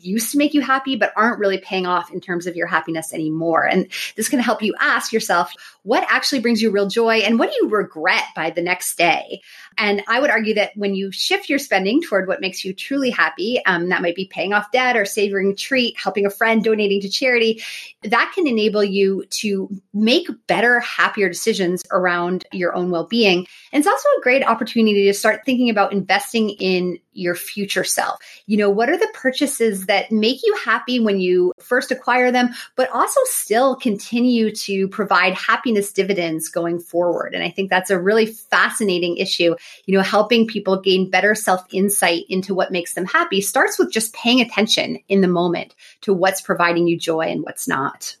used 0.00 0.32
to 0.32 0.38
make 0.38 0.54
you 0.54 0.60
happy, 0.60 0.96
but 0.96 1.12
aren't 1.16 1.38
really 1.38 1.58
paying 1.58 1.86
off 1.86 2.12
in 2.12 2.20
terms 2.20 2.46
of 2.46 2.56
your 2.56 2.66
happiness 2.66 3.12
anymore. 3.12 3.66
And 3.66 3.88
this 4.16 4.28
can 4.28 4.38
help 4.38 4.62
you 4.62 4.74
ask 4.80 5.12
yourself, 5.12 5.52
what 5.82 6.06
actually 6.08 6.40
brings 6.40 6.62
you 6.62 6.70
real 6.70 6.88
joy 6.88 7.18
and 7.18 7.38
what 7.38 7.50
do 7.50 7.56
you 7.60 7.68
regret 7.68 8.24
by 8.34 8.50
the 8.50 8.62
next 8.62 8.96
day? 8.96 9.40
And 9.78 10.02
I 10.08 10.20
would 10.20 10.30
argue 10.30 10.54
that 10.54 10.72
when 10.76 10.94
you 10.94 11.10
shift 11.10 11.48
your 11.48 11.58
spending 11.58 12.02
toward 12.02 12.28
what 12.28 12.40
makes 12.40 12.64
you 12.64 12.72
truly 12.72 13.10
happy, 13.10 13.60
um, 13.66 13.88
that 13.88 14.02
might 14.02 14.16
be 14.16 14.26
paying 14.26 14.52
off 14.52 14.70
debt 14.72 14.96
or 14.96 15.04
savoring 15.04 15.50
a 15.50 15.54
treat, 15.54 15.98
helping 15.98 16.26
a 16.26 16.30
friend, 16.30 16.62
donating 16.62 17.00
to 17.02 17.08
charity, 17.08 17.62
that 18.02 18.32
can 18.34 18.46
enable 18.46 18.84
you 18.84 19.24
to 19.30 19.68
make 19.92 20.28
better, 20.46 20.80
happier 20.80 21.28
decisions 21.28 21.82
around 21.90 22.44
your 22.52 22.74
own 22.74 22.90
well 22.90 23.06
being. 23.06 23.46
And 23.72 23.80
it's 23.80 23.88
also 23.88 24.08
a 24.18 24.22
great 24.22 24.44
opportunity 24.44 25.04
to 25.06 25.14
start 25.14 25.42
thinking 25.44 25.70
about 25.70 25.92
investing 25.92 26.50
in 26.50 26.98
your 27.14 27.34
future 27.34 27.84
self. 27.84 28.20
You 28.46 28.56
know, 28.56 28.70
what 28.70 28.88
are 28.88 28.98
the 28.98 29.10
purchases 29.14 29.86
that 29.86 30.12
make 30.12 30.40
you 30.44 30.56
happy 30.64 31.00
when 31.00 31.20
you 31.20 31.52
first 31.60 31.90
acquire 31.90 32.30
them, 32.30 32.50
but 32.76 32.90
also 32.90 33.20
still 33.24 33.76
continue 33.76 34.54
to 34.56 34.88
provide 34.88 35.34
happiness 35.34 35.92
dividends 35.92 36.48
going 36.48 36.80
forward? 36.80 37.34
And 37.34 37.42
I 37.42 37.50
think 37.50 37.70
that's 37.70 37.90
a 37.90 37.98
really 37.98 38.26
fascinating 38.26 39.16
issue. 39.16 39.54
You 39.86 39.96
know, 39.96 40.02
helping 40.02 40.46
people 40.46 40.80
gain 40.80 41.10
better 41.10 41.34
self 41.34 41.64
insight 41.72 42.24
into 42.28 42.54
what 42.54 42.72
makes 42.72 42.94
them 42.94 43.06
happy 43.06 43.40
starts 43.40 43.78
with 43.78 43.92
just 43.92 44.14
paying 44.14 44.40
attention 44.40 44.98
in 45.08 45.20
the 45.20 45.28
moment 45.28 45.74
to 46.02 46.12
what's 46.12 46.40
providing 46.40 46.86
you 46.86 46.98
joy 46.98 47.26
and 47.26 47.42
what's 47.42 47.68
not. 47.68 48.16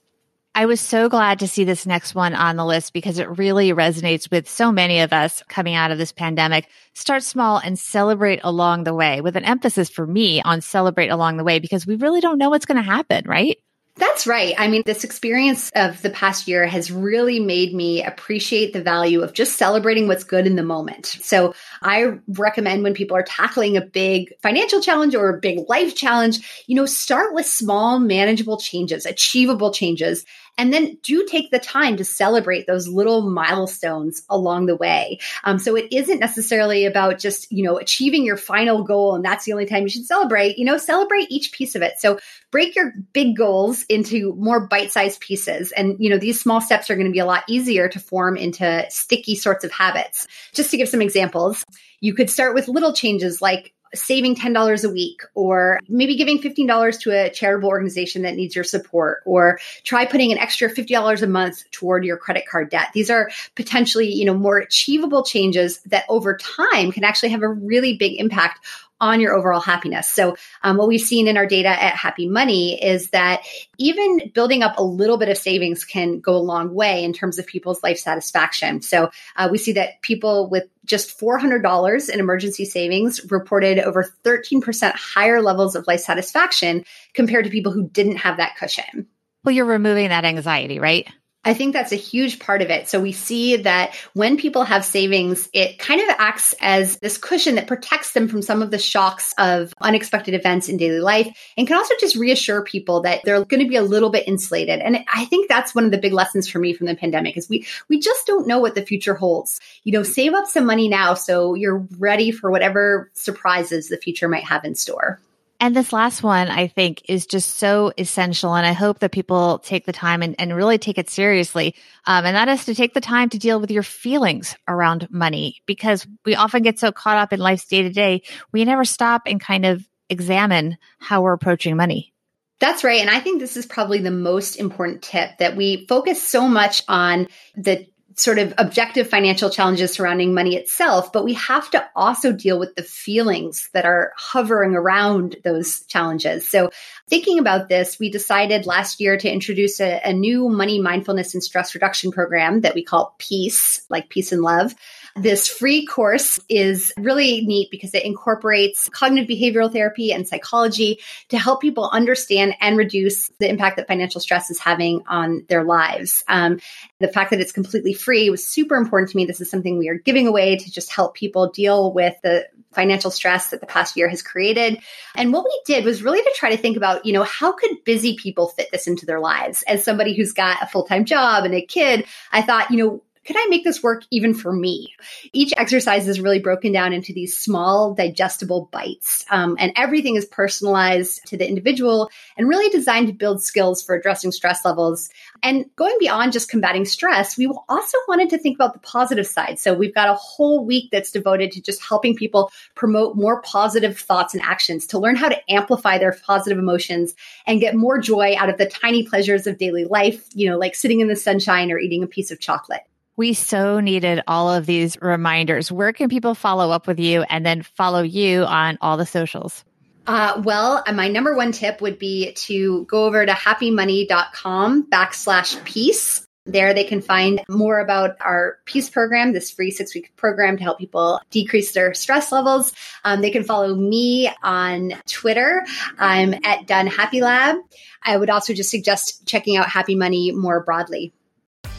I 0.56 0.66
was 0.66 0.80
so 0.80 1.08
glad 1.08 1.40
to 1.40 1.48
see 1.48 1.64
this 1.64 1.84
next 1.84 2.14
one 2.14 2.32
on 2.32 2.54
the 2.54 2.64
list 2.64 2.92
because 2.92 3.18
it 3.18 3.38
really 3.38 3.70
resonates 3.70 4.30
with 4.30 4.48
so 4.48 4.70
many 4.70 5.00
of 5.00 5.12
us 5.12 5.42
coming 5.48 5.74
out 5.74 5.90
of 5.90 5.98
this 5.98 6.12
pandemic. 6.12 6.68
Start 6.92 7.24
small 7.24 7.58
and 7.58 7.76
celebrate 7.76 8.38
along 8.44 8.84
the 8.84 8.94
way 8.94 9.20
with 9.20 9.34
an 9.34 9.44
emphasis 9.44 9.88
for 9.90 10.06
me 10.06 10.40
on 10.42 10.60
celebrate 10.60 11.08
along 11.08 11.38
the 11.38 11.44
way 11.44 11.58
because 11.58 11.88
we 11.88 11.96
really 11.96 12.20
don't 12.20 12.38
know 12.38 12.50
what's 12.50 12.66
going 12.66 12.76
to 12.76 12.82
happen, 12.82 13.24
right? 13.26 13.58
That's 13.96 14.26
right. 14.26 14.54
I 14.58 14.66
mean, 14.66 14.82
this 14.84 15.04
experience 15.04 15.70
of 15.76 16.02
the 16.02 16.10
past 16.10 16.48
year 16.48 16.66
has 16.66 16.90
really 16.90 17.38
made 17.38 17.72
me 17.72 18.02
appreciate 18.02 18.72
the 18.72 18.82
value 18.82 19.22
of 19.22 19.32
just 19.32 19.56
celebrating 19.56 20.08
what's 20.08 20.24
good 20.24 20.48
in 20.48 20.56
the 20.56 20.64
moment. 20.64 21.06
So 21.06 21.54
I 21.84 22.18
recommend 22.26 22.82
when 22.82 22.94
people 22.94 23.16
are 23.16 23.22
tackling 23.22 23.76
a 23.76 23.82
big 23.82 24.32
financial 24.42 24.80
challenge 24.80 25.14
or 25.14 25.28
a 25.28 25.40
big 25.40 25.68
life 25.68 25.94
challenge, 25.94 26.64
you 26.66 26.74
know, 26.74 26.86
start 26.86 27.34
with 27.34 27.46
small, 27.46 27.98
manageable 27.98 28.56
changes, 28.56 29.04
achievable 29.04 29.70
changes, 29.70 30.24
and 30.56 30.72
then 30.72 30.96
do 31.02 31.26
take 31.26 31.50
the 31.50 31.58
time 31.58 31.96
to 31.96 32.04
celebrate 32.04 32.66
those 32.66 32.88
little 32.88 33.28
milestones 33.28 34.22
along 34.30 34.66
the 34.66 34.76
way. 34.76 35.18
Um, 35.42 35.58
so 35.58 35.76
it 35.76 35.92
isn't 35.92 36.20
necessarily 36.20 36.86
about 36.86 37.18
just, 37.18 37.50
you 37.50 37.64
know, 37.64 37.76
achieving 37.76 38.24
your 38.24 38.36
final 38.36 38.82
goal 38.82 39.14
and 39.14 39.24
that's 39.24 39.44
the 39.44 39.52
only 39.52 39.66
time 39.66 39.82
you 39.82 39.88
should 39.88 40.06
celebrate. 40.06 40.56
You 40.56 40.64
know, 40.64 40.78
celebrate 40.78 41.30
each 41.30 41.52
piece 41.52 41.74
of 41.74 41.82
it. 41.82 41.94
So 41.98 42.18
break 42.50 42.76
your 42.76 42.92
big 43.12 43.36
goals 43.36 43.82
into 43.88 44.34
more 44.36 44.66
bite-sized 44.66 45.20
pieces. 45.20 45.72
And, 45.72 45.96
you 45.98 46.08
know, 46.08 46.18
these 46.18 46.40
small 46.40 46.60
steps 46.60 46.88
are 46.88 46.94
going 46.94 47.08
to 47.08 47.12
be 47.12 47.18
a 47.18 47.26
lot 47.26 47.42
easier 47.48 47.88
to 47.88 47.98
form 47.98 48.36
into 48.36 48.86
sticky 48.90 49.34
sorts 49.34 49.64
of 49.64 49.72
habits. 49.72 50.28
Just 50.52 50.70
to 50.70 50.76
give 50.76 50.88
some 50.88 51.02
examples, 51.02 51.64
you 52.00 52.14
could 52.14 52.30
start 52.30 52.54
with 52.54 52.68
little 52.68 52.92
changes 52.92 53.40
like 53.40 53.74
saving 53.94 54.34
$10 54.34 54.84
a 54.84 54.88
week 54.88 55.22
or 55.34 55.78
maybe 55.88 56.16
giving 56.16 56.40
$15 56.40 57.00
to 57.00 57.10
a 57.10 57.30
charitable 57.30 57.68
organization 57.68 58.22
that 58.22 58.34
needs 58.34 58.54
your 58.54 58.64
support 58.64 59.22
or 59.24 59.58
try 59.84 60.04
putting 60.04 60.32
an 60.32 60.38
extra 60.38 60.68
$50 60.68 61.22
a 61.22 61.26
month 61.26 61.70
toward 61.70 62.04
your 62.04 62.16
credit 62.16 62.44
card 62.46 62.70
debt. 62.70 62.88
These 62.92 63.10
are 63.10 63.30
potentially, 63.54 64.12
you 64.12 64.24
know, 64.24 64.34
more 64.34 64.58
achievable 64.58 65.24
changes 65.24 65.78
that 65.86 66.04
over 66.08 66.36
time 66.36 66.92
can 66.92 67.04
actually 67.04 67.30
have 67.30 67.42
a 67.42 67.48
really 67.48 67.96
big 67.96 68.18
impact 68.18 68.66
on 69.00 69.20
your 69.20 69.34
overall 69.34 69.60
happiness. 69.60 70.08
So, 70.08 70.36
um, 70.62 70.76
what 70.76 70.88
we've 70.88 71.00
seen 71.00 71.28
in 71.28 71.36
our 71.36 71.46
data 71.46 71.68
at 71.68 71.94
Happy 71.94 72.28
Money 72.28 72.82
is 72.82 73.10
that 73.10 73.42
even 73.78 74.30
building 74.34 74.62
up 74.62 74.78
a 74.78 74.82
little 74.82 75.16
bit 75.16 75.28
of 75.28 75.36
savings 75.36 75.84
can 75.84 76.20
go 76.20 76.34
a 76.34 76.38
long 76.38 76.74
way 76.74 77.04
in 77.04 77.12
terms 77.12 77.38
of 77.38 77.46
people's 77.46 77.82
life 77.82 77.98
satisfaction. 77.98 78.82
So, 78.82 79.10
uh, 79.36 79.48
we 79.50 79.58
see 79.58 79.72
that 79.72 80.00
people 80.02 80.48
with 80.48 80.64
just 80.84 81.18
$400 81.18 82.10
in 82.10 82.20
emergency 82.20 82.64
savings 82.64 83.20
reported 83.30 83.78
over 83.78 84.12
13% 84.24 84.92
higher 84.92 85.42
levels 85.42 85.74
of 85.74 85.86
life 85.86 86.00
satisfaction 86.00 86.84
compared 87.14 87.44
to 87.44 87.50
people 87.50 87.72
who 87.72 87.88
didn't 87.88 88.16
have 88.16 88.36
that 88.36 88.56
cushion. 88.56 89.06
Well, 89.44 89.54
you're 89.54 89.64
removing 89.64 90.08
that 90.08 90.24
anxiety, 90.24 90.78
right? 90.78 91.08
I 91.44 91.54
think 91.54 91.72
that's 91.72 91.92
a 91.92 91.96
huge 91.96 92.38
part 92.38 92.62
of 92.62 92.70
it. 92.70 92.88
So 92.88 93.00
we 93.00 93.12
see 93.12 93.56
that 93.56 93.94
when 94.14 94.36
people 94.36 94.64
have 94.64 94.84
savings, 94.84 95.48
it 95.52 95.78
kind 95.78 96.00
of 96.00 96.08
acts 96.18 96.54
as 96.60 96.98
this 96.98 97.18
cushion 97.18 97.56
that 97.56 97.66
protects 97.66 98.12
them 98.12 98.28
from 98.28 98.42
some 98.42 98.62
of 98.62 98.70
the 98.70 98.78
shocks 98.78 99.34
of 99.38 99.74
unexpected 99.80 100.34
events 100.34 100.68
in 100.68 100.76
daily 100.76 101.00
life 101.00 101.28
and 101.56 101.66
can 101.66 101.76
also 101.76 101.94
just 102.00 102.16
reassure 102.16 102.62
people 102.62 103.02
that 103.02 103.20
they're 103.24 103.44
going 103.44 103.62
to 103.62 103.68
be 103.68 103.76
a 103.76 103.82
little 103.82 104.10
bit 104.10 104.26
insulated. 104.26 104.80
And 104.80 105.04
I 105.12 105.26
think 105.26 105.48
that's 105.48 105.74
one 105.74 105.84
of 105.84 105.90
the 105.90 105.98
big 105.98 106.12
lessons 106.12 106.48
for 106.48 106.58
me 106.58 106.72
from 106.72 106.86
the 106.86 106.96
pandemic 106.96 107.36
is 107.36 107.48
we 107.48 107.66
we 107.88 107.98
just 107.98 108.26
don't 108.26 108.46
know 108.46 108.58
what 108.58 108.74
the 108.74 108.86
future 108.86 109.14
holds. 109.14 109.60
You 109.84 109.92
know, 109.92 110.02
save 110.02 110.32
up 110.34 110.46
some 110.46 110.66
money 110.66 110.88
now 110.88 111.14
so 111.14 111.54
you're 111.54 111.86
ready 111.98 112.30
for 112.30 112.50
whatever 112.50 113.10
surprises 113.12 113.88
the 113.88 113.96
future 113.96 114.28
might 114.28 114.44
have 114.44 114.64
in 114.64 114.74
store. 114.74 115.20
And 115.64 115.74
this 115.74 115.94
last 115.94 116.22
one, 116.22 116.48
I 116.48 116.66
think, 116.66 117.00
is 117.08 117.24
just 117.24 117.56
so 117.56 117.90
essential. 117.96 118.54
And 118.54 118.66
I 118.66 118.72
hope 118.72 118.98
that 118.98 119.12
people 119.12 119.60
take 119.60 119.86
the 119.86 119.94
time 119.94 120.20
and, 120.20 120.34
and 120.38 120.54
really 120.54 120.76
take 120.76 120.98
it 120.98 121.08
seriously. 121.08 121.74
Um, 122.04 122.26
and 122.26 122.36
that 122.36 122.50
is 122.50 122.66
to 122.66 122.74
take 122.74 122.92
the 122.92 123.00
time 123.00 123.30
to 123.30 123.38
deal 123.38 123.58
with 123.58 123.70
your 123.70 123.82
feelings 123.82 124.56
around 124.68 125.08
money 125.10 125.62
because 125.64 126.06
we 126.26 126.34
often 126.34 126.62
get 126.62 126.78
so 126.78 126.92
caught 126.92 127.16
up 127.16 127.32
in 127.32 127.40
life's 127.40 127.64
day 127.64 127.80
to 127.80 127.88
day, 127.88 128.24
we 128.52 128.66
never 128.66 128.84
stop 128.84 129.22
and 129.24 129.40
kind 129.40 129.64
of 129.64 129.88
examine 130.10 130.76
how 130.98 131.22
we're 131.22 131.32
approaching 131.32 131.76
money. 131.76 132.12
That's 132.60 132.84
right. 132.84 133.00
And 133.00 133.08
I 133.08 133.20
think 133.20 133.40
this 133.40 133.56
is 133.56 133.64
probably 133.64 134.00
the 134.00 134.10
most 134.10 134.56
important 134.56 135.00
tip 135.00 135.30
that 135.38 135.56
we 135.56 135.86
focus 135.86 136.22
so 136.22 136.46
much 136.46 136.82
on 136.88 137.26
the 137.56 137.86
sort 138.16 138.38
of 138.38 138.54
objective 138.58 139.08
financial 139.08 139.50
challenges 139.50 139.92
surrounding 139.92 140.34
money 140.34 140.56
itself, 140.56 141.12
but 141.12 141.24
we 141.24 141.34
have 141.34 141.70
to 141.70 141.84
also 141.96 142.32
deal 142.32 142.58
with 142.58 142.74
the 142.76 142.82
feelings 142.82 143.68
that 143.72 143.84
are 143.84 144.12
hovering 144.16 144.74
around 144.74 145.36
those 145.44 145.82
challenges. 145.86 146.48
So, 146.48 146.70
thinking 147.08 147.38
about 147.38 147.68
this, 147.68 147.98
we 147.98 148.10
decided 148.10 148.66
last 148.66 149.00
year 149.00 149.16
to 149.16 149.32
introduce 149.32 149.80
a, 149.80 150.00
a 150.04 150.12
new 150.12 150.48
money 150.48 150.80
mindfulness 150.80 151.34
and 151.34 151.42
stress 151.42 151.74
reduction 151.74 152.12
program 152.12 152.60
that 152.60 152.74
we 152.74 152.84
call 152.84 153.14
Peace, 153.18 153.84
like 153.88 154.08
peace 154.08 154.32
and 154.32 154.42
love. 154.42 154.74
This 155.16 155.48
free 155.48 155.86
course 155.86 156.40
is 156.48 156.92
really 156.98 157.42
neat 157.42 157.70
because 157.70 157.94
it 157.94 158.04
incorporates 158.04 158.88
cognitive 158.88 159.28
behavioral 159.28 159.72
therapy 159.72 160.12
and 160.12 160.26
psychology 160.26 160.98
to 161.28 161.38
help 161.38 161.60
people 161.60 161.88
understand 161.92 162.56
and 162.60 162.76
reduce 162.76 163.28
the 163.38 163.48
impact 163.48 163.76
that 163.76 163.86
financial 163.86 164.20
stress 164.20 164.50
is 164.50 164.58
having 164.58 165.02
on 165.06 165.46
their 165.48 165.62
lives. 165.62 166.24
Um, 166.26 166.58
the 166.98 167.06
fact 167.06 167.30
that 167.30 167.40
it's 167.40 167.52
completely 167.52 167.92
free 167.92 168.28
was 168.28 168.44
super 168.44 168.74
important 168.74 169.10
to 169.10 169.16
me. 169.16 169.24
This 169.24 169.40
is 169.40 169.48
something 169.48 169.78
we 169.78 169.88
are 169.88 169.98
giving 169.98 170.26
away 170.26 170.56
to 170.56 170.70
just 170.70 170.90
help 170.90 171.14
people 171.14 171.48
deal 171.48 171.92
with 171.92 172.16
the 172.24 172.48
financial 172.72 173.12
stress 173.12 173.50
that 173.50 173.60
the 173.60 173.66
past 173.66 173.96
year 173.96 174.08
has 174.08 174.20
created. 174.20 174.80
And 175.14 175.32
what 175.32 175.44
we 175.44 175.62
did 175.64 175.84
was 175.84 176.02
really 176.02 176.22
to 176.22 176.32
try 176.34 176.50
to 176.50 176.60
think 176.60 176.76
about, 176.76 177.06
you 177.06 177.12
know, 177.12 177.22
how 177.22 177.52
could 177.52 177.84
busy 177.84 178.16
people 178.16 178.48
fit 178.48 178.72
this 178.72 178.88
into 178.88 179.06
their 179.06 179.20
lives? 179.20 179.62
As 179.68 179.84
somebody 179.84 180.16
who's 180.16 180.32
got 180.32 180.60
a 180.60 180.66
full-time 180.66 181.04
job 181.04 181.44
and 181.44 181.54
a 181.54 181.64
kid, 181.64 182.04
I 182.32 182.42
thought, 182.42 182.72
you 182.72 182.78
know, 182.78 183.02
could 183.24 183.36
I 183.36 183.46
make 183.48 183.64
this 183.64 183.82
work 183.82 184.04
even 184.10 184.34
for 184.34 184.52
me? 184.52 184.94
Each 185.32 185.52
exercise 185.56 186.06
is 186.08 186.20
really 186.20 186.38
broken 186.38 186.72
down 186.72 186.92
into 186.92 187.12
these 187.12 187.36
small, 187.36 187.94
digestible 187.94 188.68
bites. 188.70 189.24
Um, 189.30 189.56
and 189.58 189.72
everything 189.76 190.16
is 190.16 190.24
personalized 190.24 191.26
to 191.26 191.36
the 191.36 191.48
individual 191.48 192.10
and 192.36 192.48
really 192.48 192.68
designed 192.70 193.06
to 193.08 193.12
build 193.12 193.42
skills 193.42 193.82
for 193.82 193.94
addressing 193.94 194.32
stress 194.32 194.64
levels. 194.64 195.10
And 195.42 195.66
going 195.76 195.96
beyond 195.98 196.32
just 196.32 196.50
combating 196.50 196.84
stress, 196.84 197.38
we 197.38 197.46
also 197.68 197.98
wanted 198.08 198.30
to 198.30 198.38
think 198.38 198.56
about 198.56 198.74
the 198.74 198.80
positive 198.80 199.26
side. 199.26 199.58
So 199.58 199.74
we've 199.74 199.94
got 199.94 200.08
a 200.08 200.14
whole 200.14 200.64
week 200.64 200.90
that's 200.90 201.10
devoted 201.10 201.52
to 201.52 201.62
just 201.62 201.82
helping 201.82 202.14
people 202.14 202.50
promote 202.74 203.16
more 203.16 203.42
positive 203.42 203.98
thoughts 203.98 204.34
and 204.34 204.42
actions 204.42 204.86
to 204.88 204.98
learn 204.98 205.16
how 205.16 205.28
to 205.28 205.52
amplify 205.52 205.98
their 205.98 206.12
positive 206.12 206.58
emotions 206.58 207.14
and 207.46 207.60
get 207.60 207.74
more 207.74 207.98
joy 207.98 208.34
out 208.36 208.48
of 208.48 208.58
the 208.58 208.66
tiny 208.66 209.04
pleasures 209.04 209.46
of 209.46 209.58
daily 209.58 209.84
life, 209.84 210.24
you 210.34 210.48
know, 210.48 210.58
like 210.58 210.74
sitting 210.74 211.00
in 211.00 211.08
the 211.08 211.16
sunshine 211.16 211.70
or 211.70 211.78
eating 211.78 212.02
a 212.02 212.06
piece 212.06 212.30
of 212.30 212.40
chocolate. 212.40 212.82
We 213.16 213.32
so 213.32 213.80
needed 213.80 214.22
all 214.26 214.52
of 214.52 214.66
these 214.66 215.00
reminders. 215.00 215.70
Where 215.70 215.92
can 215.92 216.08
people 216.08 216.34
follow 216.34 216.70
up 216.70 216.86
with 216.86 216.98
you 216.98 217.22
and 217.22 217.44
then 217.44 217.62
follow 217.62 218.02
you 218.02 218.44
on 218.44 218.78
all 218.80 218.96
the 218.96 219.06
socials? 219.06 219.64
Uh, 220.06 220.42
well, 220.44 220.82
my 220.92 221.08
number 221.08 221.34
one 221.34 221.52
tip 221.52 221.80
would 221.80 221.98
be 221.98 222.32
to 222.34 222.84
go 222.84 223.04
over 223.04 223.24
to 223.24 223.32
happymoney.com 223.32 224.90
backslash 224.90 225.64
peace 225.64 226.24
there 226.46 226.74
they 226.74 226.84
can 226.84 227.00
find 227.00 227.42
more 227.48 227.80
about 227.80 228.16
our 228.20 228.58
Peace 228.66 228.90
program, 228.90 229.32
this 229.32 229.50
free 229.50 229.70
six 229.70 229.94
week 229.94 230.14
program 230.16 230.58
to 230.58 230.62
help 230.62 230.78
people 230.78 231.20
decrease 231.30 231.72
their 231.72 231.94
stress 231.94 232.30
levels. 232.32 232.72
Um, 233.02 233.22
they 233.22 233.30
can 233.30 233.44
follow 233.44 233.74
me 233.74 234.30
on 234.42 234.92
Twitter. 235.08 235.64
I'm 235.98 236.34
at 236.44 236.66
Dunn 236.66 236.86
Happy 236.86 237.22
Lab. 237.22 237.56
I 238.02 238.16
would 238.16 238.28
also 238.28 238.52
just 238.52 238.70
suggest 238.70 239.26
checking 239.26 239.56
out 239.56 239.68
Happy 239.68 239.94
Money 239.94 240.32
more 240.32 240.62
broadly. 240.62 241.14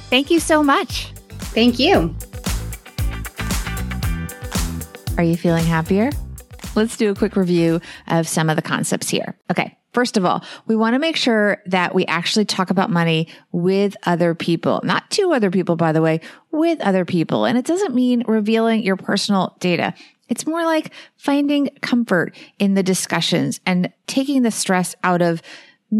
Thank 0.09 0.31
you 0.31 0.39
so 0.39 0.63
much. 0.63 1.11
Thank 1.55 1.79
you. 1.79 2.13
Are 5.17 5.23
you 5.23 5.37
feeling 5.37 5.63
happier? 5.63 6.11
Let's 6.75 6.97
do 6.97 7.09
a 7.09 7.15
quick 7.15 7.37
review 7.37 7.79
of 8.07 8.27
some 8.27 8.49
of 8.49 8.57
the 8.57 8.61
concepts 8.61 9.09
here. 9.09 9.37
Okay. 9.49 9.77
First 9.93 10.17
of 10.17 10.25
all, 10.25 10.43
we 10.67 10.75
want 10.75 10.95
to 10.95 10.99
make 10.99 11.15
sure 11.15 11.63
that 11.67 11.95
we 11.95 12.05
actually 12.07 12.43
talk 12.43 12.71
about 12.71 12.89
money 12.89 13.29
with 13.53 13.95
other 14.03 14.35
people, 14.35 14.81
not 14.83 15.09
to 15.11 15.31
other 15.31 15.49
people, 15.49 15.77
by 15.77 15.93
the 15.93 16.01
way, 16.01 16.19
with 16.51 16.81
other 16.81 17.05
people. 17.05 17.45
And 17.45 17.57
it 17.57 17.63
doesn't 17.63 17.95
mean 17.95 18.25
revealing 18.27 18.83
your 18.83 18.97
personal 18.97 19.55
data. 19.61 19.93
It's 20.27 20.45
more 20.45 20.65
like 20.65 20.91
finding 21.15 21.69
comfort 21.79 22.35
in 22.59 22.73
the 22.73 22.83
discussions 22.83 23.61
and 23.65 23.93
taking 24.07 24.41
the 24.41 24.51
stress 24.51 24.93
out 25.05 25.21
of 25.21 25.41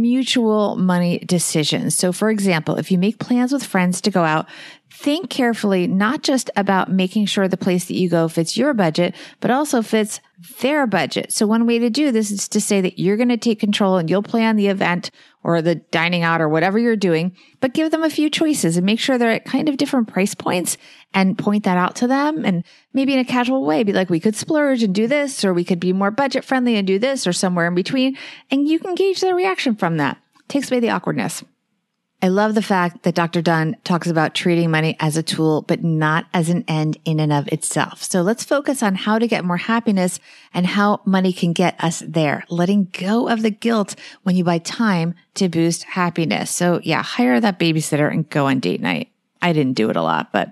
mutual 0.02 0.75
money 0.75 1.20
decisions. 1.20 1.96
So, 1.96 2.12
for 2.12 2.30
example, 2.30 2.75
if 2.75 2.92
you 2.92 2.98
make 2.98 3.20
plans 3.20 3.52
with 3.52 3.64
friends 3.64 4.02
to 4.02 4.12
go 4.12 4.24
out, 4.24 4.48
think 4.92 5.30
carefully, 5.30 5.88
not 5.88 6.24
just 6.24 6.50
about 6.56 6.92
making 6.92 7.25
sure 7.25 7.48
the 7.48 7.58
place 7.58 7.86
that 7.86 7.96
you 7.96 8.10
go 8.10 8.28
fits 8.28 8.58
your 8.58 8.74
budget, 8.74 9.14
but 9.40 9.52
also 9.52 9.82
fits 9.82 10.20
their 10.60 10.88
budget. 10.88 11.32
So 11.32 11.48
one 11.48 11.66
way 11.66 11.80
to 11.80 11.90
do 11.90 12.12
this 12.12 12.32
is 12.32 12.48
to 12.50 12.62
say 12.62 12.82
that 12.82 13.00
you're 13.00 13.18
going 13.18 13.30
to 13.30 13.38
take 13.38 13.60
control 13.60 13.98
and 13.98 14.10
you'll 14.10 14.24
plan 14.24 14.56
the 14.56 14.68
event 14.68 15.12
or 15.46 15.62
the 15.62 15.75
dining 15.75 16.24
out 16.24 16.42
or 16.42 16.50
whatever 16.50 16.80
you're 16.80 16.96
doing, 16.96 17.38
but 17.60 17.75
give 17.75 17.92
them 17.92 18.02
a 18.02 18.10
few 18.10 18.32
choices 18.32 18.78
and 18.78 18.86
make 18.86 19.00
sure 19.00 19.16
they're 19.16 19.30
at 19.30 19.46
kind 19.46 19.70
of 19.70 19.78
different 19.78 20.08
price 20.08 20.34
points 20.34 20.75
and 21.14 21.38
point 21.38 21.66
that 21.66 21.78
out 21.78 21.96
to 21.96 22.08
them. 22.08 22.44
And 22.44 22.64
maybe 22.94 23.14
in 23.14 23.20
a 23.20 23.25
casual 23.25 23.64
way, 23.64 23.84
be 23.84 23.94
like, 23.94 24.10
we 24.10 24.20
could 24.20 24.36
splurge 24.36 24.82
and 24.82 24.96
do 24.96 25.06
this, 25.06 25.46
or 25.46 25.54
we 25.54 25.64
could 25.64 25.80
be 25.80 25.94
more 25.94 26.10
budget 26.10 26.44
friendly 26.44 26.78
and 26.78 26.88
do 26.88 26.98
this 26.98 27.28
or 27.28 27.32
somewhere 27.32 27.68
in 27.68 27.75
between. 27.75 28.18
And 28.50 28.68
you 28.68 28.80
can 28.80 28.96
gauge 28.96 29.22
their 29.22 29.36
reaction 29.36 29.75
from 29.75 29.98
that. 29.98 30.18
Takes 30.48 30.72
away 30.72 30.80
the 30.80 30.90
awkwardness. 30.90 31.44
I 32.25 32.29
love 32.29 32.55
the 32.55 32.63
fact 32.63 33.03
that 33.03 33.13
Dr. 33.13 33.39
Dunn 33.44 33.77
talks 33.84 34.08
about 34.08 34.34
treating 34.34 34.72
money 34.72 34.98
as 35.00 35.15
a 35.15 35.22
tool, 35.22 35.62
but 35.62 35.84
not 35.84 36.25
as 36.34 36.50
an 36.50 36.65
end 36.67 36.98
in 37.05 37.20
and 37.20 37.32
of 37.32 37.48
itself. 37.50 38.01
So 38.01 38.24
let's 38.24 38.44
focus 38.44 38.82
on 38.82 38.96
how 38.96 39.20
to 39.20 39.27
get 39.27 39.46
more 39.46 39.58
happiness 39.58 40.20
and 40.51 40.65
how 40.65 41.01
money 41.05 41.32
can 41.32 41.53
get 41.53 41.75
us 41.84 42.00
there, 42.00 42.44
letting 42.50 42.86
go 43.00 43.29
of 43.29 43.44
the 43.44 43.51
guilt 43.51 43.96
when 44.24 44.36
you 44.36 44.44
buy 44.44 44.58
time 44.58 45.13
to 45.36 45.50
boost 45.50 45.84
happiness. 45.84 46.50
So 46.50 46.79
yeah, 46.82 47.03
hire 47.03 47.39
that 47.39 47.60
babysitter 47.60 48.12
and 48.12 48.27
go 48.27 48.48
on 48.48 48.60
date 48.60 48.82
night. 48.82 49.12
I 49.39 49.53
didn't 49.53 49.74
do 49.74 49.91
it 49.91 49.96
a 49.96 50.01
lot, 50.01 50.32
but 50.32 50.51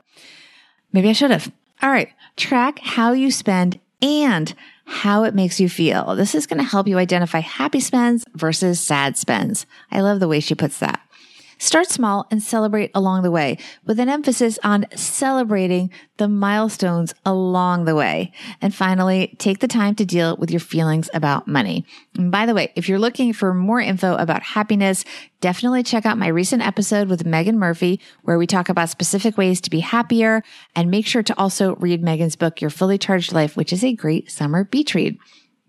maybe 0.91 1.09
I 1.09 1.13
should 1.13 1.31
have. 1.31 1.51
All 1.81 1.89
right. 1.89 2.09
Track 2.37 2.77
how 2.83 3.13
you 3.13 3.31
spend 3.31 3.79
and 3.99 4.53
how 4.85 5.23
it 5.23 5.33
makes 5.33 5.59
you 5.59 5.69
feel. 5.69 6.15
This 6.15 6.35
is 6.35 6.45
going 6.45 6.61
to 6.61 6.69
help 6.69 6.87
you 6.87 6.99
identify 6.99 7.39
happy 7.39 7.79
spends 7.79 8.25
versus 8.35 8.79
sad 8.79 9.17
spends. 9.17 9.65
I 9.91 10.01
love 10.01 10.19
the 10.19 10.27
way 10.27 10.39
she 10.39 10.53
puts 10.53 10.77
that. 10.77 11.01
Start 11.63 11.89
small 11.89 12.27
and 12.29 12.43
celebrate 12.43 12.91
along 12.93 13.23
the 13.23 13.31
way 13.31 13.57
with 13.85 13.97
an 13.97 14.09
emphasis 14.09 14.59
on 14.65 14.85
celebrating 14.95 15.91
the 16.17 16.27
milestones 16.27 17.13
along 17.25 17.85
the 17.85 17.95
way. 17.95 18.33
And 18.61 18.75
finally, 18.75 19.33
take 19.39 19.59
the 19.59 19.67
time 19.69 19.95
to 19.95 20.03
deal 20.03 20.35
with 20.35 20.51
your 20.51 20.59
feelings 20.59 21.09
about 21.13 21.47
money. 21.47 21.85
And 22.17 22.29
by 22.33 22.45
the 22.45 22.53
way, 22.53 22.73
if 22.75 22.89
you're 22.89 22.99
looking 22.99 23.31
for 23.31 23.53
more 23.53 23.79
info 23.79 24.17
about 24.17 24.43
happiness, 24.43 25.05
definitely 25.39 25.83
check 25.83 26.05
out 26.05 26.17
my 26.17 26.27
recent 26.27 26.67
episode 26.67 27.07
with 27.07 27.23
Meghan 27.23 27.55
Murphy, 27.55 28.01
where 28.23 28.37
we 28.37 28.45
talk 28.45 28.67
about 28.67 28.89
specific 28.89 29.37
ways 29.37 29.61
to 29.61 29.69
be 29.69 29.79
happier 29.79 30.43
and 30.75 30.91
make 30.91 31.07
sure 31.07 31.23
to 31.23 31.39
also 31.39 31.77
read 31.77 32.03
Meghan's 32.03 32.35
book, 32.35 32.59
Your 32.59 32.71
Fully 32.71 32.97
Charged 32.97 33.31
Life, 33.31 33.55
which 33.55 33.71
is 33.71 33.85
a 33.85 33.95
great 33.95 34.29
summer 34.29 34.65
beach 34.65 34.93
read. 34.93 35.17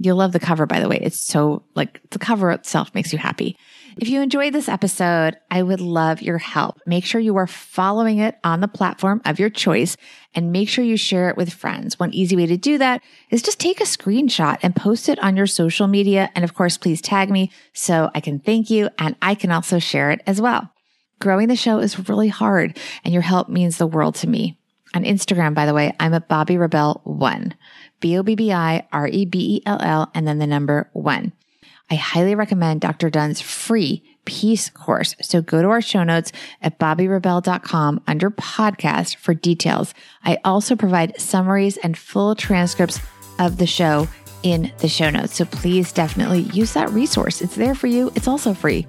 You'll 0.00 0.16
love 0.16 0.32
the 0.32 0.40
cover, 0.40 0.66
by 0.66 0.80
the 0.80 0.88
way. 0.88 0.98
It's 1.00 1.20
so 1.20 1.62
like 1.76 2.00
the 2.10 2.18
cover 2.18 2.50
itself 2.50 2.92
makes 2.96 3.12
you 3.12 3.20
happy. 3.20 3.56
If 3.96 4.08
you 4.08 4.22
enjoyed 4.22 4.52
this 4.52 4.68
episode, 4.68 5.36
I 5.52 5.62
would 5.62 5.80
love 5.80 6.20
your 6.20 6.38
help. 6.38 6.80
Make 6.84 7.04
sure 7.04 7.20
you 7.20 7.36
are 7.36 7.46
following 7.46 8.18
it 8.18 8.36
on 8.42 8.60
the 8.60 8.66
platform 8.66 9.22
of 9.24 9.38
your 9.38 9.50
choice 9.50 9.96
and 10.34 10.50
make 10.50 10.68
sure 10.68 10.84
you 10.84 10.96
share 10.96 11.28
it 11.28 11.36
with 11.36 11.52
friends. 11.52 11.98
One 11.98 12.12
easy 12.12 12.34
way 12.34 12.46
to 12.46 12.56
do 12.56 12.76
that 12.78 13.02
is 13.30 13.40
just 13.40 13.60
take 13.60 13.80
a 13.80 13.84
screenshot 13.84 14.58
and 14.62 14.74
post 14.74 15.08
it 15.08 15.20
on 15.20 15.36
your 15.36 15.46
social 15.46 15.86
media. 15.86 16.28
And 16.34 16.44
of 16.44 16.54
course, 16.54 16.76
please 16.76 17.00
tag 17.00 17.30
me 17.30 17.52
so 17.72 18.10
I 18.14 18.20
can 18.20 18.40
thank 18.40 18.68
you 18.68 18.88
and 18.98 19.14
I 19.22 19.36
can 19.36 19.52
also 19.52 19.78
share 19.78 20.10
it 20.10 20.22
as 20.26 20.40
well. 20.40 20.72
Growing 21.20 21.46
the 21.46 21.54
show 21.54 21.78
is 21.78 22.08
really 22.08 22.28
hard 22.28 22.76
and 23.04 23.14
your 23.14 23.22
help 23.22 23.48
means 23.48 23.78
the 23.78 23.86
world 23.86 24.16
to 24.16 24.28
me. 24.28 24.58
On 24.94 25.04
Instagram, 25.04 25.54
by 25.54 25.66
the 25.66 25.74
way, 25.74 25.94
I'm 26.00 26.14
at 26.14 26.28
Bobbi 26.28 26.58
Rebell 26.58 27.00
one, 27.04 27.54
B 28.00 28.18
O 28.18 28.24
B 28.24 28.34
B 28.34 28.52
I 28.52 28.86
R 28.92 29.06
E 29.06 29.24
B 29.24 29.56
E 29.56 29.62
L 29.66 29.78
L, 29.80 30.10
and 30.14 30.26
then 30.26 30.38
the 30.38 30.46
number 30.46 30.90
one. 30.92 31.32
I 31.90 31.96
highly 31.96 32.34
recommend 32.34 32.80
Dr. 32.80 33.10
Dunn's 33.10 33.40
free 33.40 34.02
peace 34.24 34.70
course. 34.70 35.14
So 35.20 35.42
go 35.42 35.62
to 35.62 35.68
our 35.68 35.82
show 35.82 36.02
notes 36.02 36.32
at 36.62 36.78
bobbirebell.com 36.78 38.02
under 38.06 38.30
podcast 38.30 39.16
for 39.16 39.34
details. 39.34 39.94
I 40.24 40.38
also 40.44 40.76
provide 40.76 41.20
summaries 41.20 41.76
and 41.76 41.96
full 41.96 42.34
transcripts 42.34 43.00
of 43.38 43.58
the 43.58 43.66
show 43.66 44.08
in 44.42 44.72
the 44.78 44.88
show 44.88 45.10
notes. 45.10 45.34
So 45.34 45.44
please 45.44 45.92
definitely 45.92 46.40
use 46.40 46.72
that 46.74 46.90
resource. 46.90 47.42
It's 47.42 47.56
there 47.56 47.74
for 47.74 47.86
you. 47.86 48.12
It's 48.14 48.28
also 48.28 48.54
free. 48.54 48.86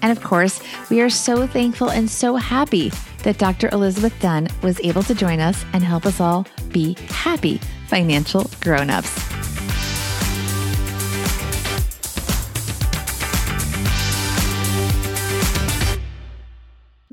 And 0.00 0.10
of 0.10 0.22
course, 0.24 0.60
we 0.90 1.00
are 1.00 1.10
so 1.10 1.46
thankful 1.46 1.90
and 1.90 2.10
so 2.10 2.34
happy 2.34 2.90
that 3.22 3.38
Dr. 3.38 3.68
Elizabeth 3.72 4.14
Dunn 4.20 4.48
was 4.62 4.80
able 4.80 5.04
to 5.04 5.14
join 5.14 5.38
us 5.38 5.64
and 5.72 5.84
help 5.84 6.06
us 6.06 6.20
all 6.20 6.46
be 6.70 6.94
happy 7.08 7.58
financial 7.86 8.50
grown-ups. 8.60 9.31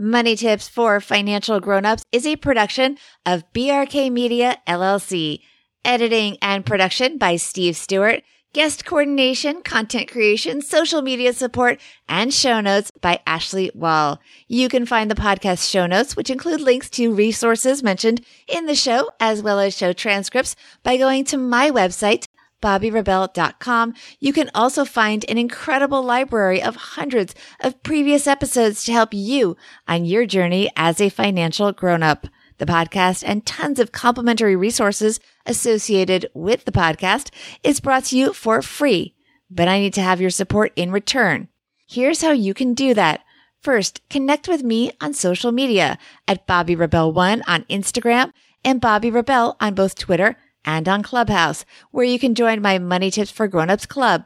Money 0.10 0.36
Tips 0.36 0.68
for 0.68 1.00
Financial 1.00 1.60
Grownups 1.60 2.04
is 2.12 2.26
a 2.26 2.36
production 2.36 2.98
of 3.28 3.44
BRK 3.54 4.12
Media 4.12 4.58
LLC. 4.66 5.42
Editing 5.86 6.36
and 6.42 6.66
production 6.66 7.20
by 7.20 7.36
Steve 7.36 7.78
Stewart. 7.78 8.24
Guest 8.52 8.86
coordination, 8.86 9.62
content 9.62 10.10
creation, 10.10 10.64
social 10.64 11.04
media 11.04 11.32
support, 11.32 11.80
and 12.08 12.34
show 12.34 12.60
notes 12.60 12.92
by 13.00 13.20
Ashley 13.28 13.70
Wall. 13.76 14.20
You 14.48 14.68
can 14.68 14.88
find 14.88 15.12
the 15.12 15.16
podcast 15.16 15.70
show 15.70 15.86
notes, 15.86 16.16
which 16.16 16.32
include 16.32 16.62
links 16.62 16.90
to 16.92 17.14
resources 17.14 17.84
mentioned 17.84 18.26
in 18.48 18.66
the 18.66 18.74
show, 18.74 19.12
as 19.20 19.44
well 19.44 19.60
as 19.60 19.78
show 19.78 19.94
transcripts 19.94 20.56
by 20.82 20.98
going 20.98 21.24
to 21.26 21.38
my 21.38 21.70
website, 21.70 22.26
bobbirebell.com. 22.62 23.94
You 24.20 24.34
can 24.34 24.50
also 24.54 24.86
find 24.86 25.26
an 25.28 25.38
incredible 25.38 26.04
library 26.04 26.62
of 26.62 26.76
hundreds 26.76 27.36
of 27.60 27.82
previous 27.84 28.28
episodes 28.28 28.84
to 28.84 28.92
help 28.92 29.14
you 29.14 29.58
on 29.88 30.06
your 30.06 30.26
journey 30.26 30.70
as 30.76 31.00
a 31.00 31.10
financial 31.10 31.72
grown-up. 31.72 32.28
The 32.58 32.66
podcast 32.66 33.24
and 33.26 33.46
tons 33.46 33.80
of 33.80 33.94
complimentary 33.94 34.56
resources 34.56 35.22
associated 35.46 36.30
with 36.34 36.66
the 36.66 36.74
podcast 36.74 37.30
is 37.64 37.80
brought 37.80 38.06
to 38.06 38.18
you 38.18 38.34
for 38.34 38.62
free, 38.62 39.16
but 39.50 39.70
I 39.70 39.80
need 39.80 39.94
to 39.94 40.02
have 40.02 40.20
your 40.20 40.30
support 40.30 40.74
in 40.76 40.92
return. 40.92 41.48
Here's 41.88 42.22
how 42.22 42.32
you 42.32 42.54
can 42.54 42.74
do 42.74 42.94
that. 42.94 43.22
First, 43.62 44.02
connect 44.10 44.48
with 44.48 44.62
me 44.64 44.92
on 45.02 45.14
social 45.14 45.52
media 45.52 45.98
at 46.28 46.48
Bobbi 46.48 46.76
Rebell1 46.76 47.42
on 47.48 47.64
Instagram 47.64 48.32
and 48.64 48.82
Bobbi 48.82 49.14
Rebell 49.14 49.56
on 49.60 49.74
both 49.74 49.96
Twitter 49.96 50.38
and 50.66 50.88
on 50.88 51.04
Clubhouse, 51.04 51.66
where 51.92 52.06
you 52.06 52.20
can 52.20 52.36
join 52.36 52.62
my 52.62 52.80
Money 52.80 53.12
Tips 53.12 53.32
for 53.32 53.48
Grownups 53.48 53.88
Club. 53.88 54.24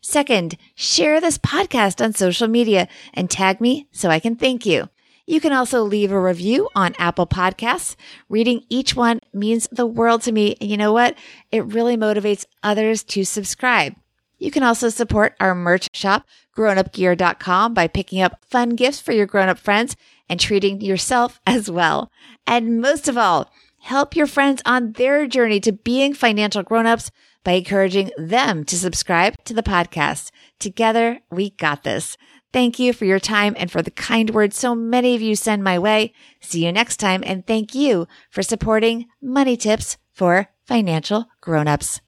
Second, 0.00 0.56
share 0.74 1.20
this 1.20 1.38
podcast 1.38 2.02
on 2.02 2.12
social 2.12 2.48
media 2.48 2.88
and 3.12 3.30
tag 3.30 3.60
me 3.60 3.86
so 3.90 4.08
I 4.08 4.18
can 4.18 4.36
thank 4.36 4.64
you. 4.64 4.88
You 5.26 5.40
can 5.40 5.52
also 5.52 5.82
leave 5.82 6.10
a 6.10 6.20
review 6.20 6.68
on 6.74 6.94
Apple 6.98 7.26
Podcasts. 7.26 7.94
Reading 8.28 8.62
each 8.68 8.96
one 8.96 9.20
means 9.32 9.68
the 9.70 9.86
world 9.86 10.22
to 10.22 10.32
me. 10.32 10.56
And 10.60 10.68
you 10.68 10.76
know 10.76 10.92
what? 10.92 11.16
It 11.52 11.64
really 11.66 11.96
motivates 11.96 12.46
others 12.62 13.04
to 13.04 13.24
subscribe. 13.24 13.94
You 14.38 14.50
can 14.50 14.62
also 14.62 14.88
support 14.88 15.36
our 15.38 15.54
merch 15.54 15.88
shop, 15.92 16.26
grownupgear.com, 16.56 17.74
by 17.74 17.86
picking 17.86 18.22
up 18.22 18.42
fun 18.44 18.70
gifts 18.70 19.00
for 19.00 19.12
your 19.12 19.26
grown 19.26 19.48
up 19.48 19.58
friends 19.58 19.96
and 20.28 20.40
treating 20.40 20.80
yourself 20.80 21.38
as 21.46 21.70
well. 21.70 22.10
And 22.46 22.80
most 22.80 23.06
of 23.06 23.18
all, 23.18 23.52
Help 23.80 24.14
your 24.14 24.26
friends 24.26 24.62
on 24.64 24.92
their 24.92 25.26
journey 25.26 25.60
to 25.60 25.72
being 25.72 26.14
financial 26.14 26.62
grown-ups 26.62 27.10
by 27.44 27.52
encouraging 27.52 28.10
them 28.16 28.64
to 28.64 28.76
subscribe 28.76 29.34
to 29.44 29.54
the 29.54 29.62
podcast. 29.62 30.30
Together, 30.58 31.20
we 31.30 31.50
got 31.50 31.82
this. 31.82 32.16
Thank 32.52 32.78
you 32.78 32.92
for 32.92 33.04
your 33.04 33.20
time 33.20 33.54
and 33.56 33.70
for 33.70 33.80
the 33.80 33.90
kind 33.90 34.30
words 34.30 34.56
so 34.56 34.74
many 34.74 35.14
of 35.14 35.22
you 35.22 35.34
send 35.34 35.64
my 35.64 35.78
way. 35.78 36.12
See 36.40 36.64
you 36.66 36.72
next 36.72 36.98
time 36.98 37.22
and 37.24 37.46
thank 37.46 37.74
you 37.74 38.06
for 38.30 38.42
supporting 38.42 39.06
Money 39.22 39.56
Tips 39.56 39.96
for 40.12 40.48
Financial 40.66 41.26
Grown-ups. 41.40 42.00